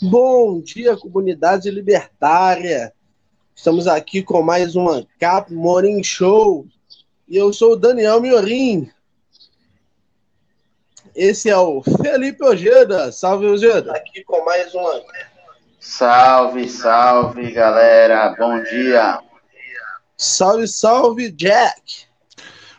[0.00, 2.92] Bom dia, comunidade libertária.
[3.54, 6.66] Estamos aqui com mais uma Cap Morning Show.
[7.26, 8.90] E eu sou o Daniel Miorim.
[11.14, 13.10] Esse é o Felipe Ojeda.
[13.10, 13.92] Salve, Ojeda.
[13.92, 15.02] Aqui com mais uma.
[15.80, 18.34] Salve, salve, galera.
[18.38, 19.18] Bom dia.
[20.14, 22.04] Salve, salve, Jack.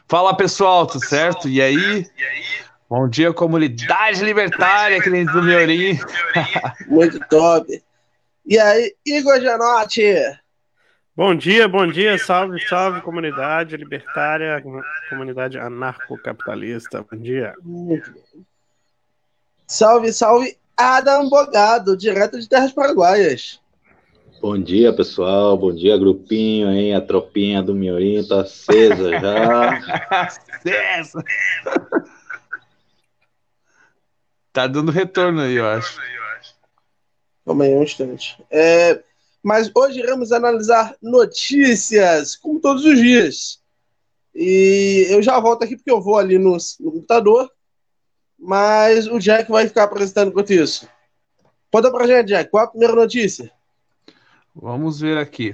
[0.08, 1.50] Fala, pessoal, tudo certo?
[1.50, 2.08] E aí?
[2.90, 6.00] Bom dia, comunidade libertária, que nem do Miorim.
[6.88, 7.84] Muito top.
[8.46, 10.16] E aí, Igor Janotti?
[11.14, 14.64] Bom dia, bom dia, salve, salve, comunidade libertária,
[15.10, 17.06] comunidade anarcocapitalista.
[17.12, 17.54] Bom dia.
[19.68, 23.60] Salve, salve, Adam Bogado, direto de Terras Paraguaias.
[24.42, 25.58] Bom dia, pessoal.
[25.58, 26.96] Bom dia, grupinho, hein?
[26.96, 29.72] A tropinha do Miorim tá acesa já.
[30.10, 31.24] acesa!
[34.58, 36.02] Tá dando retorno aí, eu acho.
[37.46, 38.44] Calma aí um instante.
[38.50, 39.04] É,
[39.44, 43.62] mas hoje iremos analisar notícias, como todos os dias.
[44.34, 47.52] E eu já volto aqui porque eu vou ali no, no computador.
[48.36, 50.90] Mas o Jack vai ficar apresentando enquanto isso.
[51.72, 53.52] Conta pra gente, Jack, qual a primeira notícia?
[54.56, 55.54] Vamos ver aqui.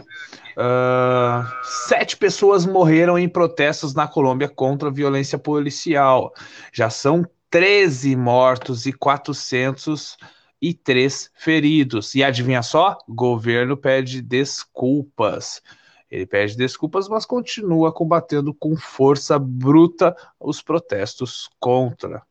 [0.58, 1.44] Uh,
[1.90, 6.34] sete pessoas morreram em protestos na Colômbia contra a violência policial.
[6.72, 12.16] Já são 13 mortos e 403 feridos.
[12.16, 12.98] E adivinha só?
[13.08, 15.62] Governo pede desculpas.
[16.10, 22.24] Ele pede desculpas, mas continua combatendo com força bruta os protestos contra.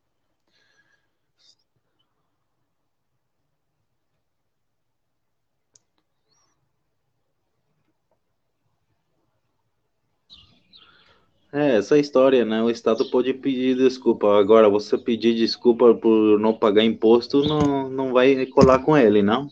[11.53, 12.63] É, essa história, né?
[12.63, 14.39] O Estado pode pedir desculpa.
[14.39, 19.47] Agora, você pedir desculpa por não pagar imposto, não, não vai colar com ele, não?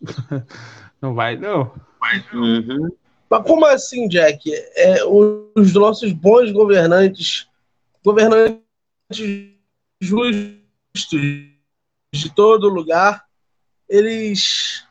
[0.98, 1.74] não vai, não.
[2.32, 2.88] Uhum.
[3.28, 4.50] Mas como assim, Jack?
[4.74, 7.46] É, os nossos bons governantes,
[8.02, 8.58] governantes
[10.00, 11.20] justos
[12.14, 13.26] de todo lugar,
[13.86, 14.86] eles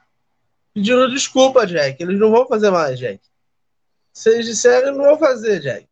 [0.76, 2.04] pediram desculpa, Jack.
[2.04, 3.20] Eles não vão fazer mais, Jack.
[4.14, 5.89] Se eles disserem, não vão fazer, Jack.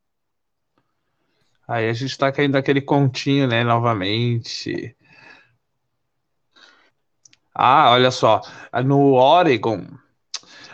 [1.67, 4.95] Aí a gente está caindo naquele continho, né, novamente.
[7.53, 8.41] Ah, olha só,
[8.85, 9.85] no Oregon,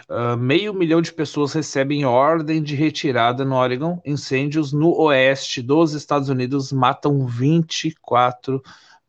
[0.09, 4.01] uh, meio milhão de pessoas recebem ordem de retirada no Oregon.
[4.05, 8.61] Incêndios no oeste dos Estados Unidos matam 24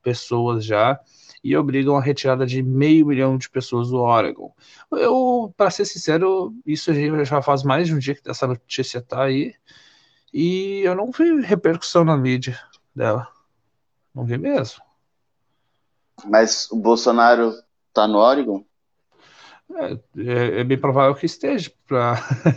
[0.02, 0.98] pessoas já
[1.42, 4.54] e obrigam a retirada de meio milhão de pessoas do Oregon.
[4.92, 6.90] Eu, para ser sincero, isso
[7.24, 9.54] já faz mais de um dia que essa notícia está aí.
[10.36, 12.58] E eu não vi repercussão na mídia
[12.92, 13.28] dela.
[14.12, 14.82] Não vi mesmo.
[16.24, 17.54] Mas o Bolsonaro
[17.92, 18.64] tá no Oregon?
[19.76, 21.70] É, é, é bem provável que esteja.
[21.86, 22.16] Pra...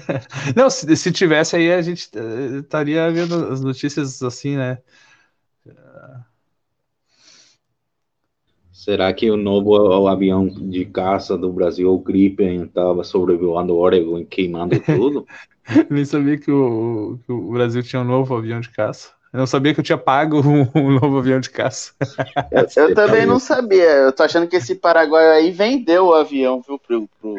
[0.58, 4.80] não, se, se tivesse aí, a gente eh, estaria vendo as notícias assim, né?
[8.72, 14.20] Será que o novo avião de caça do Brasil, o Gripen, estava sobrevoando o Oregon
[14.20, 15.28] e queimando tudo?
[15.90, 19.10] Nem sabia que o, que o, Brasil tinha um novo avião de caça.
[19.34, 21.92] Eu não sabia que eu tinha pago um, um novo avião de caça.
[22.50, 23.84] Eu, eu também não sabia.
[23.84, 27.36] Eu tô achando que esse Paraguai aí vendeu o avião, viu, pro, pro,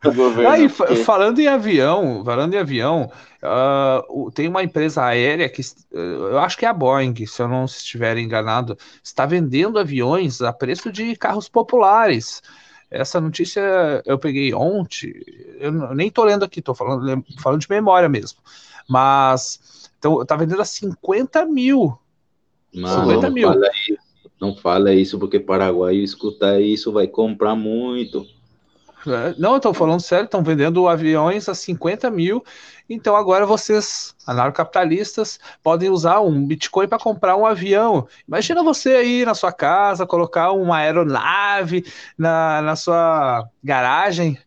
[0.00, 0.50] pro governo.
[0.50, 0.96] Ah, porque...
[0.96, 3.10] falando em avião, falando em avião,
[3.42, 7.48] uh, tem uma empresa aérea que uh, eu acho que é a Boeing, se eu
[7.48, 12.42] não estiver enganado, está vendendo aviões a preço de carros populares.
[12.90, 15.14] Essa notícia eu peguei ontem,
[15.60, 18.40] eu nem tô lendo aqui, tô falando, falando de memória mesmo.
[18.88, 21.96] Mas então, tá vendendo a 50 mil.
[22.74, 23.48] Não, 50 não mil.
[23.48, 23.98] Fala isso,
[24.40, 28.26] não fala isso, porque Paraguai escutar isso vai comprar muito.
[29.06, 32.44] É, não, eu tô falando sério, estão vendendo aviões a 50 mil.
[32.88, 38.06] Então agora vocês, anarcocapitalistas, podem usar um Bitcoin para comprar um avião.
[38.26, 41.84] Imagina você aí na sua casa, colocar uma aeronave
[42.18, 44.38] na, na sua garagem,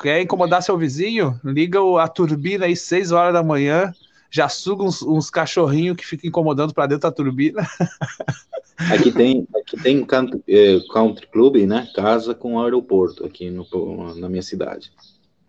[0.00, 1.38] quer incomodar seu vizinho?
[1.44, 3.92] Liga a turbina aí 6 horas da manhã,
[4.30, 7.66] já suga uns, uns cachorrinhos que ficam incomodando para dentro da turbina.
[8.92, 11.88] Aqui tem, aqui tem country, é, country club, né?
[11.96, 13.66] Casa com aeroporto aqui no,
[14.14, 14.92] na minha cidade.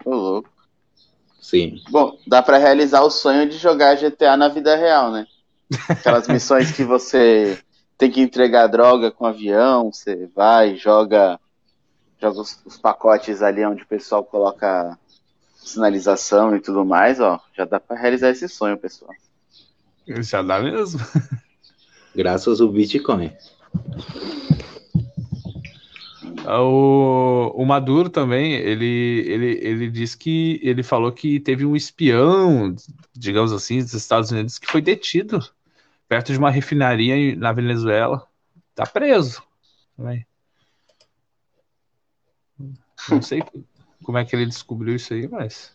[0.03, 0.49] Ô, louco.
[1.39, 1.79] Sim.
[1.91, 5.27] Bom, dá para realizar o sonho de jogar GTA na vida real, né?
[5.87, 7.59] Aquelas missões que você
[7.99, 11.39] tem que entregar droga com avião, você vai, joga,
[12.19, 14.97] joga os, os pacotes ali onde o pessoal coloca
[15.69, 17.39] sinalização e tudo mais, ó.
[17.55, 19.11] Já dá para realizar esse sonho, pessoal.
[20.07, 20.99] Já dá mesmo.
[22.15, 23.31] Graças ao Bitcoin.
[26.47, 32.75] O, o Maduro também, ele, ele, ele disse que ele falou que teve um espião,
[33.13, 35.39] digamos assim, dos Estados Unidos que foi detido
[36.07, 38.27] perto de uma refinaria na Venezuela.
[38.73, 39.43] Tá preso.
[39.95, 40.25] Também.
[43.09, 43.43] Não sei
[44.03, 45.71] como é que ele descobriu isso aí, mas.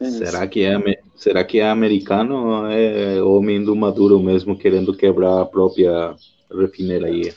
[0.00, 5.42] Será que é, será que é americano ou é homem do Maduro mesmo querendo quebrar
[5.42, 6.14] a própria
[6.50, 7.34] refinaria?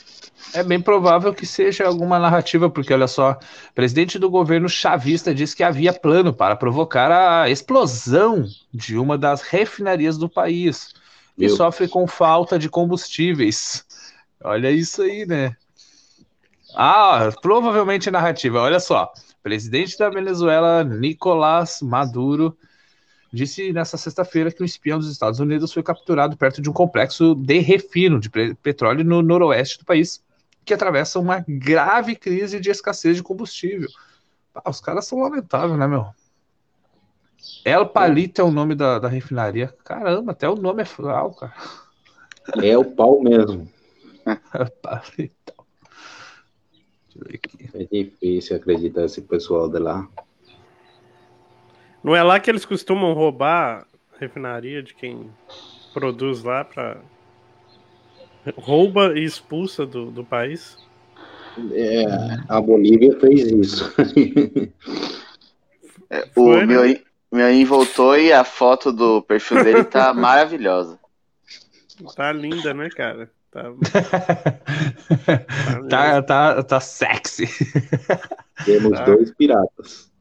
[0.54, 5.34] É bem provável que seja alguma narrativa, porque olha só, o presidente do governo chavista
[5.34, 10.94] disse que havia plano para provocar a explosão de uma das refinarias do país,
[11.36, 11.56] que Meu.
[11.56, 13.84] sofre com falta de combustíveis.
[14.44, 15.56] Olha isso aí, né?
[16.76, 18.62] Ah, provavelmente narrativa.
[18.62, 19.12] Olha só,
[19.42, 22.58] presidente da Venezuela, Nicolás Maduro,
[23.32, 27.36] disse nessa sexta-feira que um espião dos Estados Unidos foi capturado perto de um complexo
[27.36, 28.30] de refino de
[28.62, 30.24] petróleo no noroeste do país,
[30.64, 33.90] que atravessa uma grave crise de escassez de combustível.
[34.56, 36.08] Ah, os caras são lamentáveis, né, meu?
[37.66, 39.74] El Palito é o nome da, da refinaria.
[39.84, 41.54] Caramba, até o nome é frual, cara.
[42.62, 43.70] É o pau mesmo.
[44.54, 45.54] El Palito.
[45.54, 46.22] Deixa eu
[46.64, 47.02] ver aqui.
[47.74, 50.08] É difícil acreditar esse pessoal de lá.
[52.04, 55.30] Não é lá que eles costumam roubar a refinaria de quem
[55.94, 57.02] produz lá para
[58.58, 60.78] rouba e expulsa do, do país?
[61.72, 62.06] É,
[62.50, 63.94] a Bolívia fez isso.
[66.10, 66.66] É, o Foi, né?
[66.66, 66.82] meu,
[67.32, 71.00] meu aí voltou e a foto do perfil dele tá maravilhosa.
[72.16, 73.32] Tá linda, né, cara?
[73.54, 73.72] Tá,
[75.90, 77.46] tá, tá, tá sexy.
[78.66, 79.06] Temos Tá.
[79.06, 80.12] dois piratas.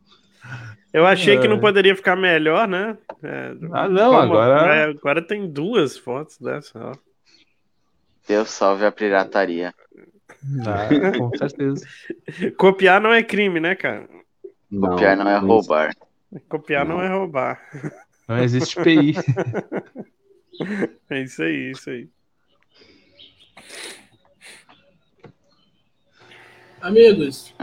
[0.92, 1.48] Eu achei que É.
[1.48, 2.98] não poderia ficar melhor, né?
[3.22, 6.78] É, Ah, não, agora- é, agora tem duas fotos dessa.
[6.78, 6.92] Ó.
[8.28, 9.72] Deus salve a pirataria.
[10.66, 10.88] Ah,
[11.18, 11.86] com certeza.
[12.58, 14.06] Copiar não é crime, né, cara?
[14.70, 15.94] Copiar não é roubar.
[16.48, 17.04] Copiar não, Não.
[17.04, 17.60] é roubar.
[18.28, 19.14] Não existe PI.
[21.08, 22.08] É isso aí, isso aí.
[26.82, 27.54] Amigos,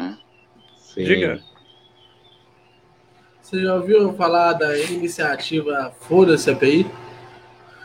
[0.77, 1.03] Sim.
[1.03, 1.41] Diga.
[3.41, 6.89] vocês já ouviram falar da iniciativa Foda-se API?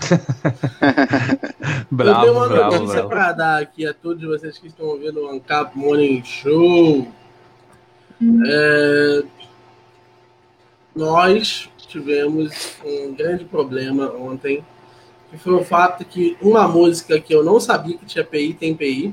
[0.04, 3.08] eu tenho Bravo, uma bravo, notícia bravo.
[3.08, 7.08] para dar aqui a todos vocês que estão ouvindo o Ancap Morning Show.
[8.46, 9.24] É,
[10.94, 14.64] nós tivemos um grande problema ontem,
[15.30, 18.74] que foi o fato que uma música que eu não sabia que tinha PI tem
[18.76, 19.12] PI,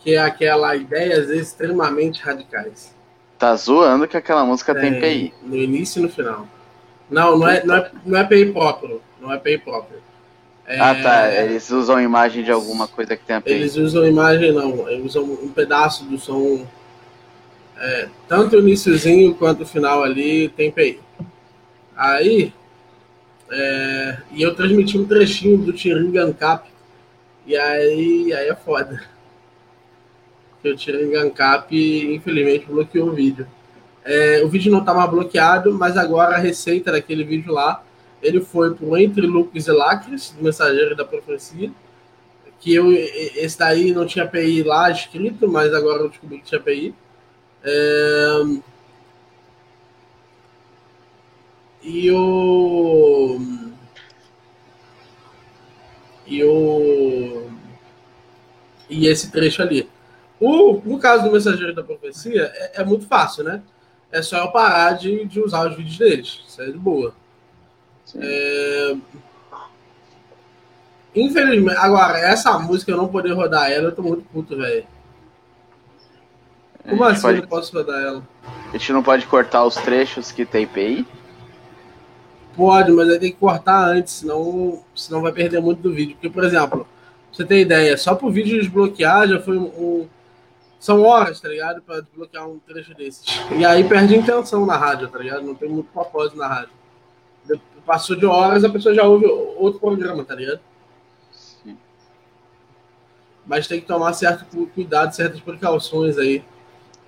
[0.00, 2.94] que é aquela Ideias Extremamente Radicais.
[3.38, 5.34] Tá zoando que aquela música tem É, PI.
[5.42, 6.46] No início e no final.
[7.10, 9.00] Não, não é, não é, não é PI próprio.
[9.20, 9.98] Não é PI próprio.
[10.66, 11.32] É, Ah, tá.
[11.32, 13.52] Eles usam imagem de alguma coisa que tenha PI.
[13.52, 14.88] Eles usam imagem, não.
[14.88, 16.66] Eles usam um pedaço do som.
[17.80, 21.00] é, tanto o iníciozinho quanto o final ali tem PI.
[21.96, 22.52] Aí.
[23.50, 26.68] é, e eu transmiti um trechinho do Tiringan Cap.
[27.46, 29.00] E aí, aí é foda.
[30.58, 33.46] Porque o Tiringan Cap, infelizmente, bloqueou o vídeo.
[34.04, 37.84] É, o vídeo não estava bloqueado, mas agora a receita daquele vídeo lá,
[38.22, 41.70] ele foi pro Entre Lucas e Lacres, do Mensageiro da Profecia,
[42.58, 46.60] que eu, esse daí não tinha API lá escrito, mas agora eu descobri que tinha
[46.60, 46.94] API.
[47.62, 48.42] É,
[51.82, 53.40] e o.
[56.26, 57.50] E o.
[58.90, 59.88] E esse trecho ali.
[60.40, 63.62] O, no caso do Mensageiro da Profecia, é, é muito fácil, né?
[64.10, 66.44] É só eu parar de, de usar os vídeos deles.
[66.46, 67.12] Isso é de boa.
[68.16, 68.96] É,
[71.14, 74.86] Infelizmente, agora, essa música eu não poder rodar ela, eu tô muito puto, velho.
[76.88, 78.22] Como gente assim eu pode, não posso rodar ela?
[78.68, 81.06] a gente não pode cortar os trechos que tem PI?
[82.56, 86.14] Pode, mas aí tem que cortar antes, senão, senão vai perder muito do vídeo.
[86.14, 86.86] Porque, por exemplo, pra
[87.32, 90.08] você ter ideia, só pro vídeo desbloquear já foi um.
[90.78, 91.82] São horas, tá ligado?
[91.82, 93.24] Pra desbloquear um trecho desses.
[93.56, 95.42] E aí perde intenção na rádio, tá ligado?
[95.42, 96.70] Não tem muito propósito na rádio.
[97.86, 100.60] Passou de horas, a pessoa já ouve outro programa, tá ligado?
[101.32, 101.76] Sim.
[103.46, 106.44] Mas tem que tomar certo cu- cuidado, certas precauções aí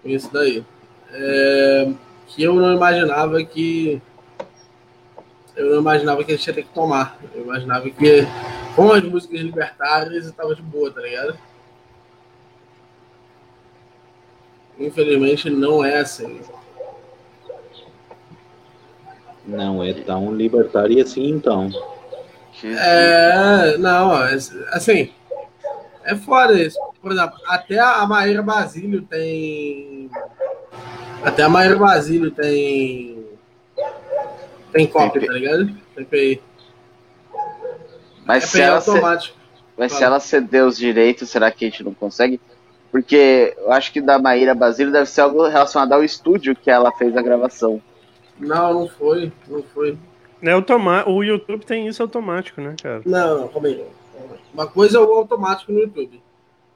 [0.03, 0.65] com isso daí.
[1.12, 1.93] É,
[2.29, 4.00] que eu não imaginava que.
[5.55, 7.19] Eu não imaginava que a gente ia ter que tomar.
[7.35, 8.27] Eu imaginava que
[8.75, 11.37] com as músicas libertárias eu tava de boa, tá ligado?
[14.81, 16.41] Infelizmente não é assim.
[19.47, 21.71] Não é tão libertário assim, então.
[22.65, 24.35] É, não, é-
[24.73, 25.11] assim,
[26.05, 26.79] É foda isso.
[27.03, 30.11] Por exemplo, até a Maíra Basílio tem.
[31.23, 33.25] Até a Maíra Basílio tem.
[34.73, 35.71] Tem cópia, tá ligado?
[35.95, 36.41] TPI.
[38.25, 39.37] Mas É se PI ela, automático.
[39.77, 42.41] mas se ela ceder os direitos, será que a gente não consegue?
[42.90, 46.90] Porque eu acho que da Maíra Basílio deve ser algo relacionado ao estúdio que ela
[46.92, 47.80] fez a gravação.
[48.38, 49.32] Não, não foi.
[49.47, 49.97] Não foi.
[50.42, 53.02] É automa o YouTube tem isso automático, né, cara?
[53.04, 53.85] Não, não, calma aí.
[54.52, 56.20] Uma coisa é o automático no YouTube.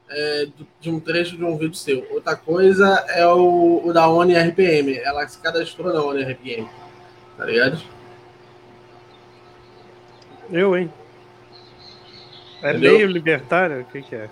[0.07, 0.47] É,
[0.79, 2.05] de um trecho de um vídeo seu.
[2.11, 4.95] Outra coisa é o, o da ONI RPM.
[4.99, 6.69] Ela se cadastrou na ONI RPM.
[7.35, 7.81] Tá ligado?
[10.51, 10.93] Eu, hein?
[12.61, 12.93] É Entendeu?
[12.93, 13.81] meio libertário?
[13.81, 14.29] O que, que é?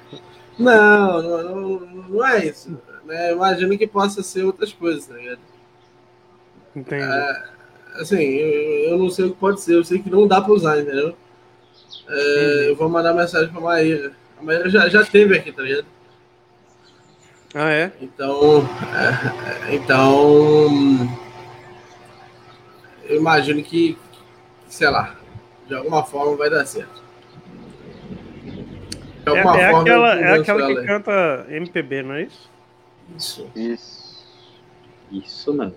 [0.57, 2.79] Não, não, não, é isso.
[3.05, 3.31] Né?
[3.31, 5.39] Eu Imagino que possa ser outras coisas, tá ligado?
[6.75, 7.03] Entendi.
[7.95, 9.75] Assim, eu, eu não sei o que pode ser.
[9.75, 11.15] Eu sei que não dá pra usar, entendeu?
[12.07, 14.11] É, eu vou mandar mensagem pra Maíra.
[14.39, 15.85] A Maíra já, já teve aqui, tá ligado?
[17.55, 17.91] Ah, é?
[18.01, 20.67] Então, é, é, então,
[23.03, 23.95] eu imagino que,
[24.67, 25.15] sei lá,
[25.67, 27.02] de alguma forma vai dar certo.
[29.25, 30.85] É, é forma, aquela, é aquela ela que aí.
[30.87, 32.49] canta MPB, não é isso?
[33.17, 33.47] Isso.
[33.55, 34.25] Isso.
[35.11, 35.75] Isso mesmo.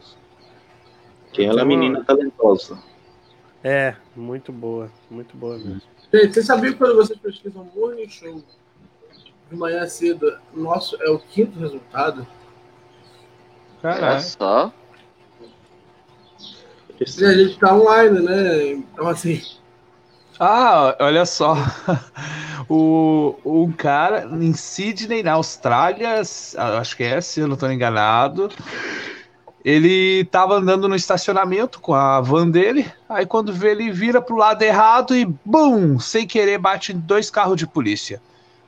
[1.33, 2.79] Que ela é Então, menina talentosa.
[3.63, 4.91] É, muito boa.
[5.11, 5.83] Muito boa mesmo.
[6.13, 8.43] Gente, vocês sabiam que quando vocês pesquisam Morning Show
[9.51, 12.27] de manhã cedo, nosso é o quinto resultado?
[13.83, 14.21] Olha Caralho.
[14.23, 14.73] só.
[16.99, 18.69] E a gente tá online, né?
[18.73, 19.43] Então, assim,
[20.41, 21.55] Ah, olha só.
[22.69, 28.51] O, um cara em Sydney, na Austrália, acho que é, se eu não estou enganado,
[29.65, 34.37] ele tava andando no estacionamento com a van dele, aí quando vê ele vira pro
[34.37, 38.21] lado errado e bum, sem querer bate em dois carros de polícia.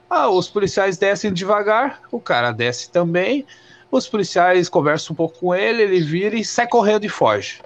[0.09, 3.45] Ah, os policiais descem devagar, o cara desce também,
[3.90, 7.61] os policiais conversam um pouco com ele, ele vira e sai correndo e foge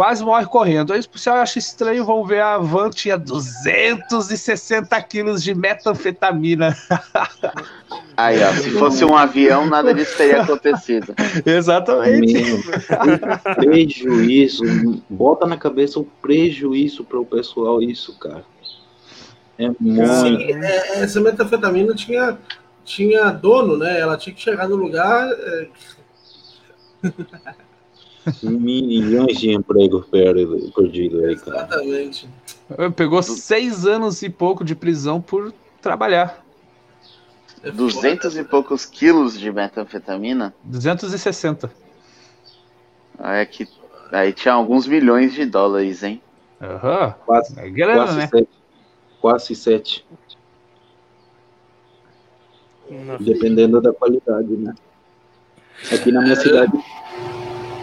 [0.00, 0.94] quase morre correndo.
[0.94, 6.74] Aí os policiais acham estranho, vão ver a van tinha 260 quilos de metanfetamina.
[8.16, 11.14] Aí, ó, se fosse um avião, nada disso teria acontecido.
[11.44, 12.32] Exatamente.
[13.56, 14.64] Prejuízo,
[15.10, 18.42] bota na cabeça o prejuízo para o pessoal isso, cara.
[19.58, 20.14] É muito.
[20.14, 22.38] sim, é, essa metanfetamina tinha,
[22.86, 24.00] tinha dono, né?
[24.00, 25.28] Ela tinha que chegar no lugar.
[25.30, 25.68] é,
[28.42, 31.56] Milhões de empregos perdidos perdido aí, cara.
[31.58, 32.28] exatamente.
[32.94, 36.44] Pegou seis anos e pouco de prisão por trabalhar.
[37.62, 40.54] É 200 e poucos quilos de metanfetamina.
[40.64, 41.70] 260.
[43.18, 43.68] Aí, que,
[44.12, 46.22] aí tinha alguns milhões de dólares, hein?
[46.60, 47.14] Aham.
[47.26, 48.28] Quase, É grana, quase né?
[48.30, 48.48] sete.
[49.20, 50.06] Quase sete.
[52.90, 53.22] Nossa.
[53.22, 54.74] Dependendo da qualidade, né?
[55.92, 56.72] Aqui na minha cidade.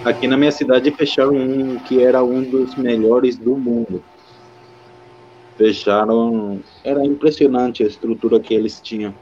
[0.04, 4.04] Aqui na minha cidade fecharam um que era um dos melhores do mundo.
[5.58, 6.62] Fecharam.
[6.84, 9.14] Era impressionante a estrutura que eles tinham.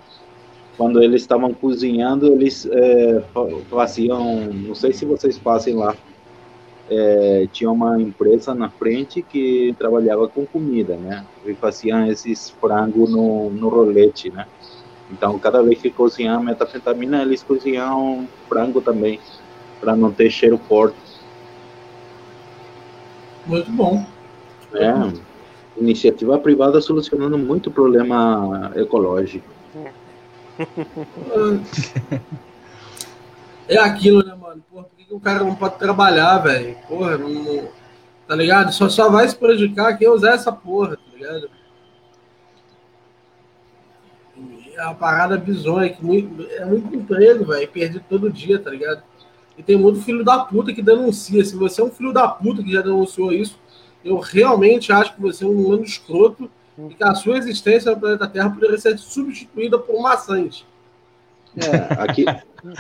[0.77, 4.53] Quando eles estavam cozinhando, eles é, fa- faziam.
[4.53, 5.95] Não sei se vocês passem lá.
[6.87, 11.25] É, tinha uma empresa na frente que trabalhava com comida, né?
[11.43, 14.45] E faziam esses frango no, no rolete, né?
[15.09, 19.19] Então, cada vez que cozinhavam metafetamina, eles cozinhavam frango também,
[19.79, 20.97] para não ter cheiro forte.
[23.45, 24.05] Muito bom.
[24.73, 24.91] É,
[25.77, 29.47] iniciativa privada solucionando muito problema ecológico.
[33.67, 34.63] É aquilo, né, mano?
[34.71, 36.75] Porra, por que, o cara não pode trabalhar, velho?
[36.87, 37.85] Porra, não, não-
[38.27, 38.71] Tá ligado?
[38.73, 41.47] Só, só vai se prejudicar quem usar essa porra, tá ligado?
[44.35, 48.71] E É uma parada bizonha, que muito, é muito emprego, velho, perdido todo dia, tá
[48.71, 49.03] ligado?
[49.57, 51.43] E tem muito filho da puta que denuncia.
[51.43, 53.57] Se você é um filho da puta que já denunciou isso,
[54.03, 56.49] eu realmente acho que você é um humano escroto
[56.89, 60.65] e que a sua existência no planeta Terra poderia ser substituída por maçante.
[61.57, 62.25] É, aqui,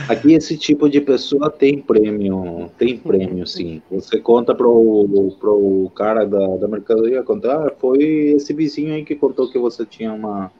[0.09, 3.81] aqui esse tipo de pessoa tem prêmio, tem prêmio, sim.
[3.89, 8.03] Você conta pro, pro cara da, da mercadoria, conta, ah, foi
[8.35, 10.51] esse vizinho aí que contou que você tinha uma,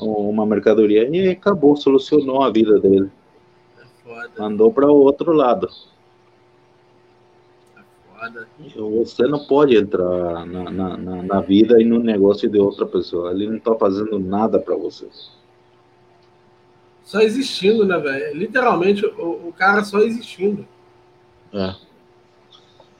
[0.00, 3.10] uma mercadoria e acabou, solucionou a vida dele.
[4.08, 5.68] Foda, Mandou para o outro lado.
[7.76, 7.80] é
[8.18, 8.48] foda.
[9.04, 13.32] Você não pode entrar na, na, na, na vida e no negócio de outra pessoa.
[13.32, 15.06] Ele não está fazendo nada para você.
[17.04, 18.34] Só existindo, né, velho?
[18.34, 20.66] Literalmente, o, o cara só existindo.
[21.52, 21.74] É.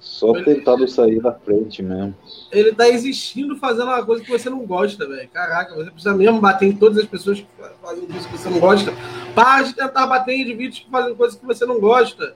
[0.09, 2.17] Só tentando sair da frente mesmo.
[2.51, 5.29] Ele tá existindo fazendo uma coisa que você não gosta, velho.
[5.29, 7.47] Caraca, você precisa mesmo bater em todas as pessoas que
[7.81, 8.93] fazem isso que você não gosta.
[9.35, 12.35] Para de tentar bater em indivíduos que fazem coisas que você não gosta.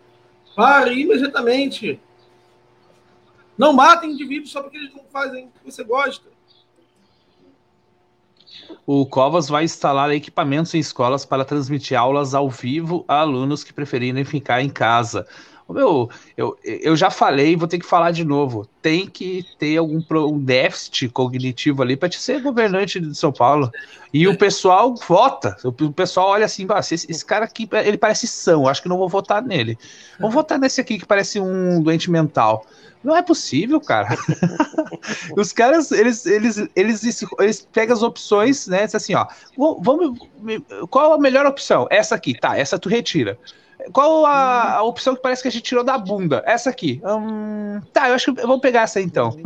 [0.55, 1.99] Pare imediatamente.
[3.57, 6.29] Não matem indivíduos só porque eles não fazem o que você gosta.
[8.87, 13.73] O Covas vai instalar equipamentos em escolas para transmitir aulas ao vivo a alunos que
[13.73, 15.27] preferirem ficar em casa.
[15.73, 18.69] Meu, eu, eu já falei, vou ter que falar de novo.
[18.81, 23.71] Tem que ter algum um déficit cognitivo ali para te ser governante de São Paulo.
[24.13, 25.57] E o pessoal vota.
[25.65, 29.09] O pessoal olha assim, esse, esse cara aqui, ele parece são, acho que não vou
[29.09, 29.79] votar nele.
[30.21, 32.67] Vou votar nesse aqui que parece um doente mental.
[33.03, 34.09] Não é possível, cara.
[35.37, 38.85] Os caras, eles, eles, eles, eles pegam as opções, né?
[38.85, 39.27] Assim, ó,
[39.81, 40.19] vamos,
[40.89, 41.87] qual a melhor opção?
[41.91, 43.39] Essa aqui, tá, essa tu retira.
[43.93, 46.43] Qual a, a, opção que parece que a gente tirou da bunda?
[46.47, 47.01] Essa aqui.
[47.05, 49.37] Hum, tá, eu acho que vamos pegar essa então.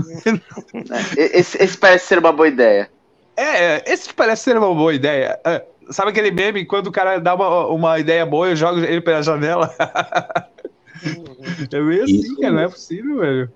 [1.16, 2.90] É, esse, esse, parece ser uma boa ideia.
[3.36, 5.38] É, esse parece ser uma boa ideia.
[5.44, 9.00] É, sabe aquele meme quando o cara dá uma, uma ideia boa e joga ele
[9.00, 9.74] pela janela?
[11.72, 13.52] é meio assim, isso, cara, não é possível, velho.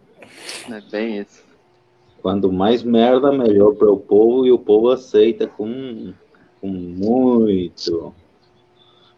[0.70, 1.42] É bem isso.
[2.22, 6.12] Quando mais merda, melhor para o povo e o povo aceita com,
[6.60, 8.14] com muito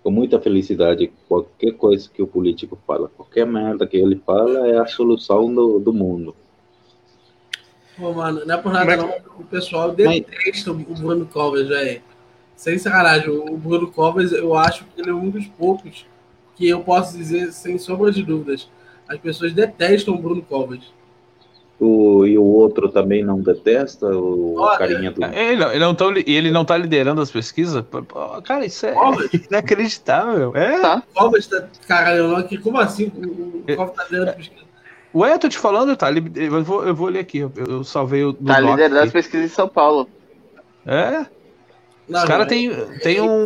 [0.02, 4.78] com muita felicidade qualquer coisa que o político fala, qualquer merda que ele fala é
[4.78, 6.34] a solução do, do mundo.
[7.96, 8.98] Pô, mano, não é por nada Mas...
[8.98, 9.14] não.
[9.38, 10.88] O pessoal detesta Mas...
[10.88, 12.02] o Bruno Covas, velho.
[12.56, 16.06] Sem sacanagem, o Bruno Covas, eu acho que ele é um dos poucos
[16.56, 18.68] que eu posso dizer, sem sombra de dúvidas,
[19.08, 20.92] as pessoas detestam o Bruno Covas.
[21.84, 25.24] O, e o outro também não detesta o Olha, carinha do.
[25.24, 27.84] Ele não, ele, não tá, ele não tá liderando as pesquisas?
[28.44, 28.94] Cara, isso é
[29.50, 30.52] inacreditável.
[30.54, 30.80] É?
[30.80, 31.02] Tá.
[31.12, 31.66] Covas tá.
[31.88, 33.10] Caralho, como assim?
[33.16, 34.64] O, o Covas tá liderando as pesquisas.
[35.12, 36.08] Ué, eu tô te falando, tá?
[36.12, 37.38] Eu vou, eu vou ler aqui.
[37.38, 38.32] Eu, eu salvei o.
[38.32, 40.08] Tá liderando as pesquisas em São Paulo.
[40.86, 41.26] É?
[42.08, 43.44] Não, Os caras tem, é, tem um.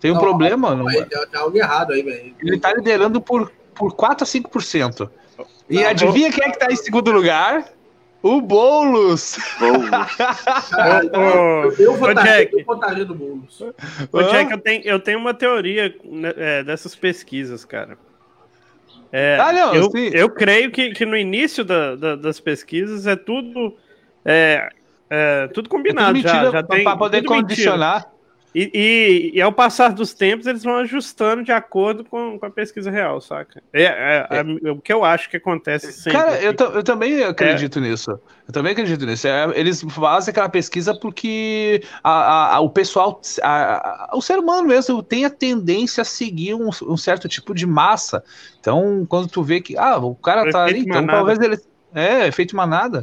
[0.00, 0.74] Tem um não, problema.
[0.74, 2.34] Não, não, tem algo errado aí, velho.
[2.40, 5.08] Ele tá liderando por, por 4 a 5%.
[5.68, 7.64] E não, adivinha quem é que tá em segundo lugar?
[8.22, 9.36] O Boulos!
[9.58, 9.90] Boulos.
[11.78, 13.60] eu votaria, eu votaria no Boulos.
[14.12, 17.98] Ô, Jack, eu tenho, eu tenho uma teoria né, é, dessas pesquisas, cara.
[19.10, 23.14] É, ah, não, eu, eu creio que, que no início da, da, das pesquisas é
[23.14, 23.76] tudo
[24.24, 24.70] é,
[25.10, 26.18] é tudo combinado.
[26.18, 27.96] É tudo já, já tem, para poder condicionar.
[27.96, 28.11] Mentira.
[28.54, 32.50] E, e, e, ao passar dos tempos, eles vão ajustando de acordo com, com a
[32.50, 33.62] pesquisa real, saca?
[33.72, 36.12] É, é, é, é o que eu acho que acontece sempre.
[36.12, 37.82] Cara, eu, eu também acredito é.
[37.82, 38.10] nisso.
[38.46, 39.26] Eu também acredito nisso.
[39.26, 45.02] É, eles fazem aquela pesquisa porque a, a, o pessoal, a, o ser humano mesmo,
[45.02, 48.22] tem a tendência a seguir um, um, certo tipo de massa.
[48.60, 51.58] Então, quando tu vê que, ah, o cara tá ali, então talvez ele.
[51.94, 53.02] É, efeito manada.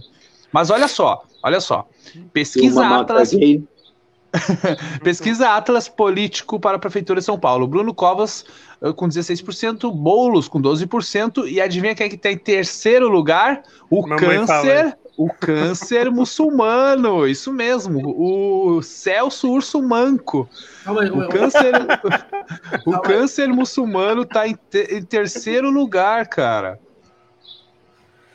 [0.52, 1.88] Mas olha só, olha só.
[2.34, 3.34] Pesquisa Atlas.
[3.34, 3.64] Aqui
[5.04, 7.68] Pesquisa Atlas Político para a Prefeitura de São Paulo.
[7.68, 8.46] Bruno Covas
[8.82, 13.64] uh, com 16%, Boulos com 12%, e adivinha quem é que está em terceiro lugar?
[13.90, 14.84] O Mamãe câncer.
[14.84, 14.98] Fala.
[15.18, 20.50] O câncer muçulmano, isso mesmo, o Celso Urso Manco.
[20.88, 21.74] o câncer,
[22.88, 26.80] o câncer muçulmano está em, te, em terceiro lugar, cara.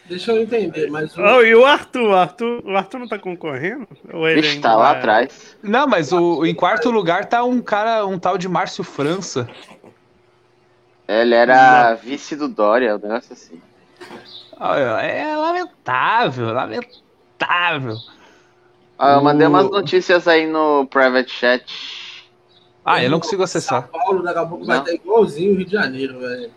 [0.06, 1.16] Deixa eu entender, mas.
[1.16, 1.22] O...
[1.22, 2.12] Oh, e o Arthur?
[2.12, 2.62] Arthur?
[2.64, 3.88] O Arthur não tá concorrendo?
[4.12, 4.98] Ou ele tá lá é...
[4.98, 5.56] atrás.
[5.62, 9.48] Não, mas o, em quarto lugar tá um cara, um tal de Márcio França.
[11.08, 11.96] Ele era não.
[11.96, 13.60] vice do Dória, um negócio assim.
[15.02, 17.96] É lamentável, lamentável.
[18.98, 22.24] Ah, eu mandei umas notícias aí no private chat.
[22.84, 23.88] Ah, eu não consigo acessar.
[23.90, 26.50] São Paulo daqui a pouco vai estar igualzinho o Rio de Janeiro, velho.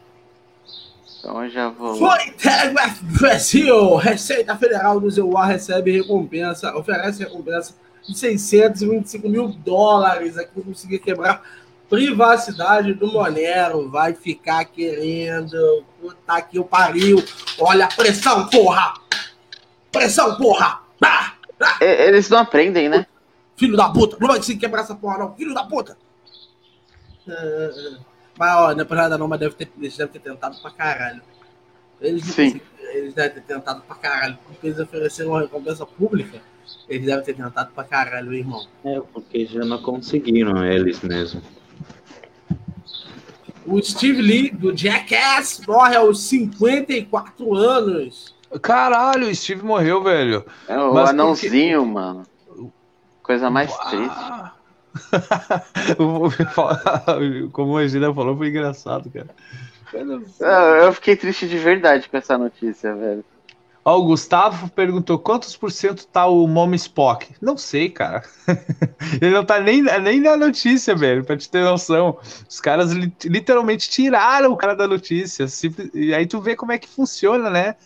[1.27, 1.97] Então já vou.
[1.97, 3.97] Foi Telegraph Brasil!
[3.97, 7.75] Receita Federal do Zeuá recebe recompensa, oferece recompensa
[8.07, 10.37] de 625 mil dólares.
[10.37, 11.43] Aqui conseguir quebrar
[11.89, 13.89] privacidade do Monero.
[13.89, 15.83] Vai ficar querendo.
[15.99, 17.21] Puta que o pariu.
[17.59, 18.93] Olha a pressão, porra!
[19.91, 20.79] Pressão, porra!
[21.03, 21.77] Ah, ah.
[21.81, 23.05] Eles não aprendem, né?
[23.57, 24.15] Filho da puta!
[24.17, 25.35] Não vai conseguir quebrar essa porra, não!
[25.35, 25.97] Filho da puta!
[27.27, 27.97] Uh,
[28.37, 30.71] mas, ó, não é por nada não, mas deve ter, eles devem ter tentado pra
[30.71, 31.21] caralho.
[31.99, 32.61] Eles, Sim.
[32.93, 34.37] eles devem ter tentado pra caralho.
[34.47, 36.39] Porque eles ofereceram uma recompensa pública,
[36.87, 38.65] eles devem ter tentado pra caralho, irmão.
[38.83, 41.41] É, porque já não conseguiram eles mesmo.
[43.65, 48.33] O Steve Lee, do Jackass, morre aos 54 anos.
[48.61, 50.45] Caralho, o Steve morreu, velho.
[50.69, 51.93] É o Mas anãozinho, porque...
[51.93, 52.23] mano.
[53.21, 53.89] Coisa mais Uau.
[53.89, 54.51] triste.
[57.51, 59.29] Como a Gina falou, foi engraçado, cara.
[60.83, 63.23] Eu fiquei triste de verdade com essa notícia, velho.
[63.87, 67.33] Ó, o Gustavo perguntou quantos por cento tá o Mom Spock?
[67.41, 68.21] Não sei, cara.
[69.21, 72.17] Ele não tá nem, nem na notícia, velho, pra te ter noção.
[72.49, 75.45] Os caras li literalmente tiraram o cara da notícia.
[75.93, 77.77] E aí tu vê como é que funciona, né?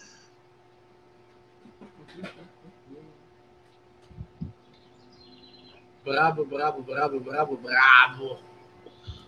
[6.03, 8.37] Brabo, brabo, brabo, brabo, brabo.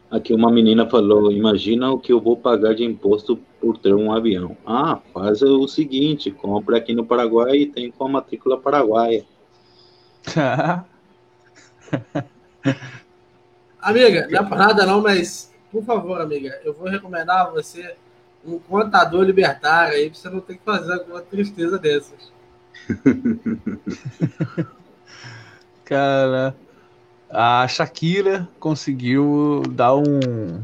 [0.10, 4.12] Aqui uma menina falou: Imagina o que eu vou pagar de imposto por ter um
[4.12, 4.58] avião.
[4.66, 9.26] Ah, faz o seguinte: compra aqui no Paraguai e tem com a matrícula paraguaia.
[13.80, 17.96] amiga, não é pra nada não, mas por favor, amiga, eu vou recomendar a você
[18.46, 22.32] um contador libertário aí pra você não ter que fazer alguma tristeza dessas.
[25.86, 26.56] Cara,
[27.34, 30.62] a Shakira conseguiu dar um.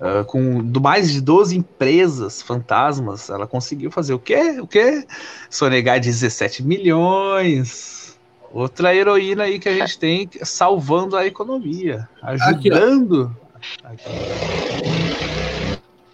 [0.00, 4.60] Uh, com do mais de 12 empresas fantasmas, ela conseguiu fazer o quê?
[4.60, 5.06] O quê?
[5.48, 8.18] Sonegar 17 milhões.
[8.52, 13.34] Outra heroína aí que a gente tem salvando a economia, ajudando.
[13.82, 14.04] Aqui,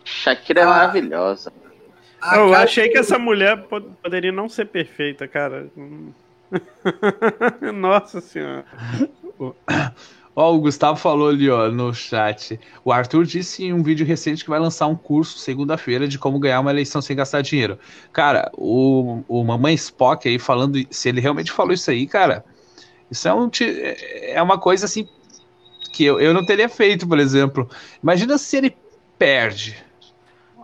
[0.04, 0.68] Shakira é ah.
[0.68, 1.52] maravilhosa.
[2.34, 3.64] Eu achei que essa mulher
[4.02, 5.68] poderia não ser perfeita, cara.
[7.72, 8.64] Nossa senhora.
[10.36, 12.58] Ó, o Gustavo falou ali, ó, no chat.
[12.84, 16.38] O Arthur disse em um vídeo recente que vai lançar um curso segunda-feira de como
[16.38, 17.78] ganhar uma eleição sem gastar dinheiro.
[18.12, 22.44] Cara, o, o Mamãe Spock aí falando, se ele realmente falou isso aí, cara,
[23.10, 23.50] isso é, um,
[24.22, 25.08] é uma coisa assim
[25.92, 27.68] que eu, eu não teria feito, por exemplo.
[28.00, 28.76] Imagina se ele
[29.18, 29.84] perde.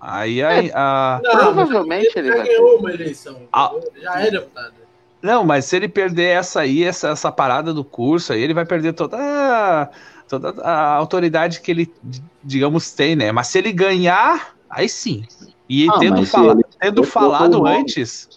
[0.00, 1.16] Aí a.
[1.16, 1.20] a...
[1.22, 2.46] Não, provavelmente ele, ele vai.
[2.46, 3.48] ganhou uma eleição.
[3.52, 3.72] A...
[4.00, 4.85] Já é deputado.
[5.26, 8.64] Não, mas se ele perder essa aí, essa, essa parada do curso aí, ele vai
[8.64, 9.90] perder toda a,
[10.28, 11.92] toda a autoridade que ele,
[12.44, 13.32] digamos, tem, né?
[13.32, 15.24] Mas se ele ganhar, aí sim.
[15.68, 18.28] E ah, tendo, fala, tendo falado antes,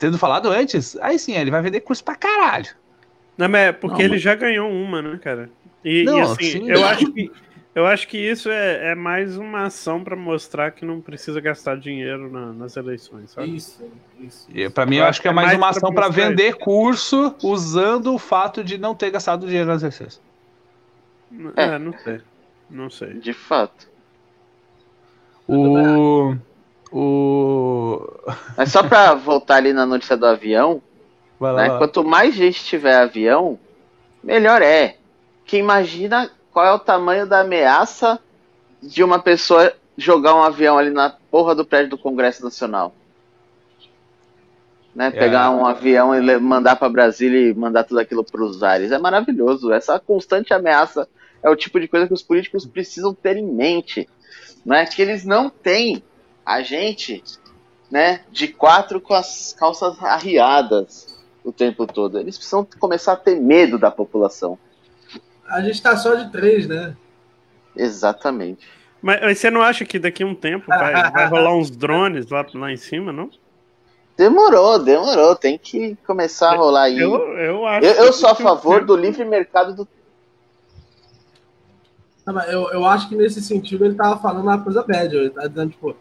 [0.00, 2.70] tendo falado antes, aí sim, ele vai vender curso pra caralho.
[3.36, 5.48] Não, mas é porque não, ele já ganhou uma, né, cara?
[5.84, 7.30] E, não, e assim, sim, eu acho que
[7.78, 11.76] eu acho que isso é, é mais uma ação para mostrar que não precisa gastar
[11.76, 13.30] dinheiro na, nas eleições.
[13.30, 13.54] Sabe?
[13.54, 13.80] Isso,
[14.18, 14.70] isso.
[14.72, 16.58] Para mim, eu acho que é, é mais, uma ação para vender isso.
[16.58, 20.20] curso usando o fato de não ter gastado dinheiro nas eleições.
[21.54, 22.20] É, é, não sei.
[22.68, 23.14] Não sei.
[23.14, 23.88] De fato.
[25.46, 26.34] O.
[26.90, 28.02] O.
[28.56, 30.82] Mas só para voltar ali na notícia do avião,
[31.40, 33.56] lá, né, quanto mais gente tiver avião,
[34.20, 34.96] melhor é.
[35.44, 38.18] Que imagina qual é o tamanho da ameaça
[38.82, 42.92] de uma pessoa jogar um avião ali na porra do prédio do Congresso Nacional?
[44.92, 45.48] Né, pegar é.
[45.50, 48.90] um avião e mandar para Brasília e mandar tudo aquilo para os ares.
[48.90, 49.72] É maravilhoso.
[49.72, 51.08] Essa constante ameaça
[51.44, 54.08] é o tipo de coisa que os políticos precisam ter em mente.
[54.66, 54.84] Né?
[54.84, 56.02] Que eles não têm
[56.44, 57.22] a gente
[57.88, 62.18] né, de quatro com as calças arriadas o tempo todo.
[62.18, 64.58] Eles precisam começar a ter medo da população
[65.48, 66.96] a gente tá só de três, né?
[67.76, 68.66] Exatamente.
[69.00, 72.28] Mas, mas você não acha que daqui a um tempo vai, vai rolar uns drones
[72.28, 73.30] lá, lá em cima, não?
[74.16, 75.36] Demorou, demorou.
[75.36, 76.98] Tem que começar a rolar aí.
[76.98, 79.88] Eu, eu, acho eu, eu sou a favor do livre mercado do.
[82.48, 85.16] Eu, eu acho que nesse sentido ele tava falando uma coisa bad.
[85.16, 85.96] Ele tá dizendo, tipo,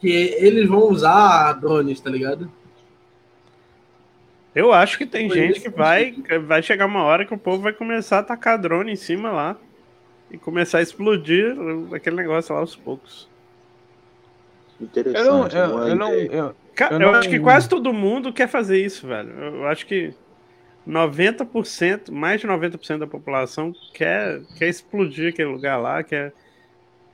[0.00, 2.50] que eles vão usar drones, tá ligado?
[4.58, 6.12] Eu acho que tem Foi gente que vai,
[6.44, 9.56] vai chegar uma hora que o povo vai começar a atacar drone em cima lá
[10.32, 11.54] e começar a explodir
[11.94, 13.28] aquele negócio lá aos poucos.
[14.80, 15.54] Interessante.
[15.54, 17.20] Eu não, eu, eu não, eu, Cara, eu, eu não...
[17.20, 19.30] acho que quase todo mundo quer fazer isso, velho.
[19.30, 20.12] Eu acho que
[20.88, 26.32] 90%, mais de 90% da população quer, quer explodir aquele lugar lá, quer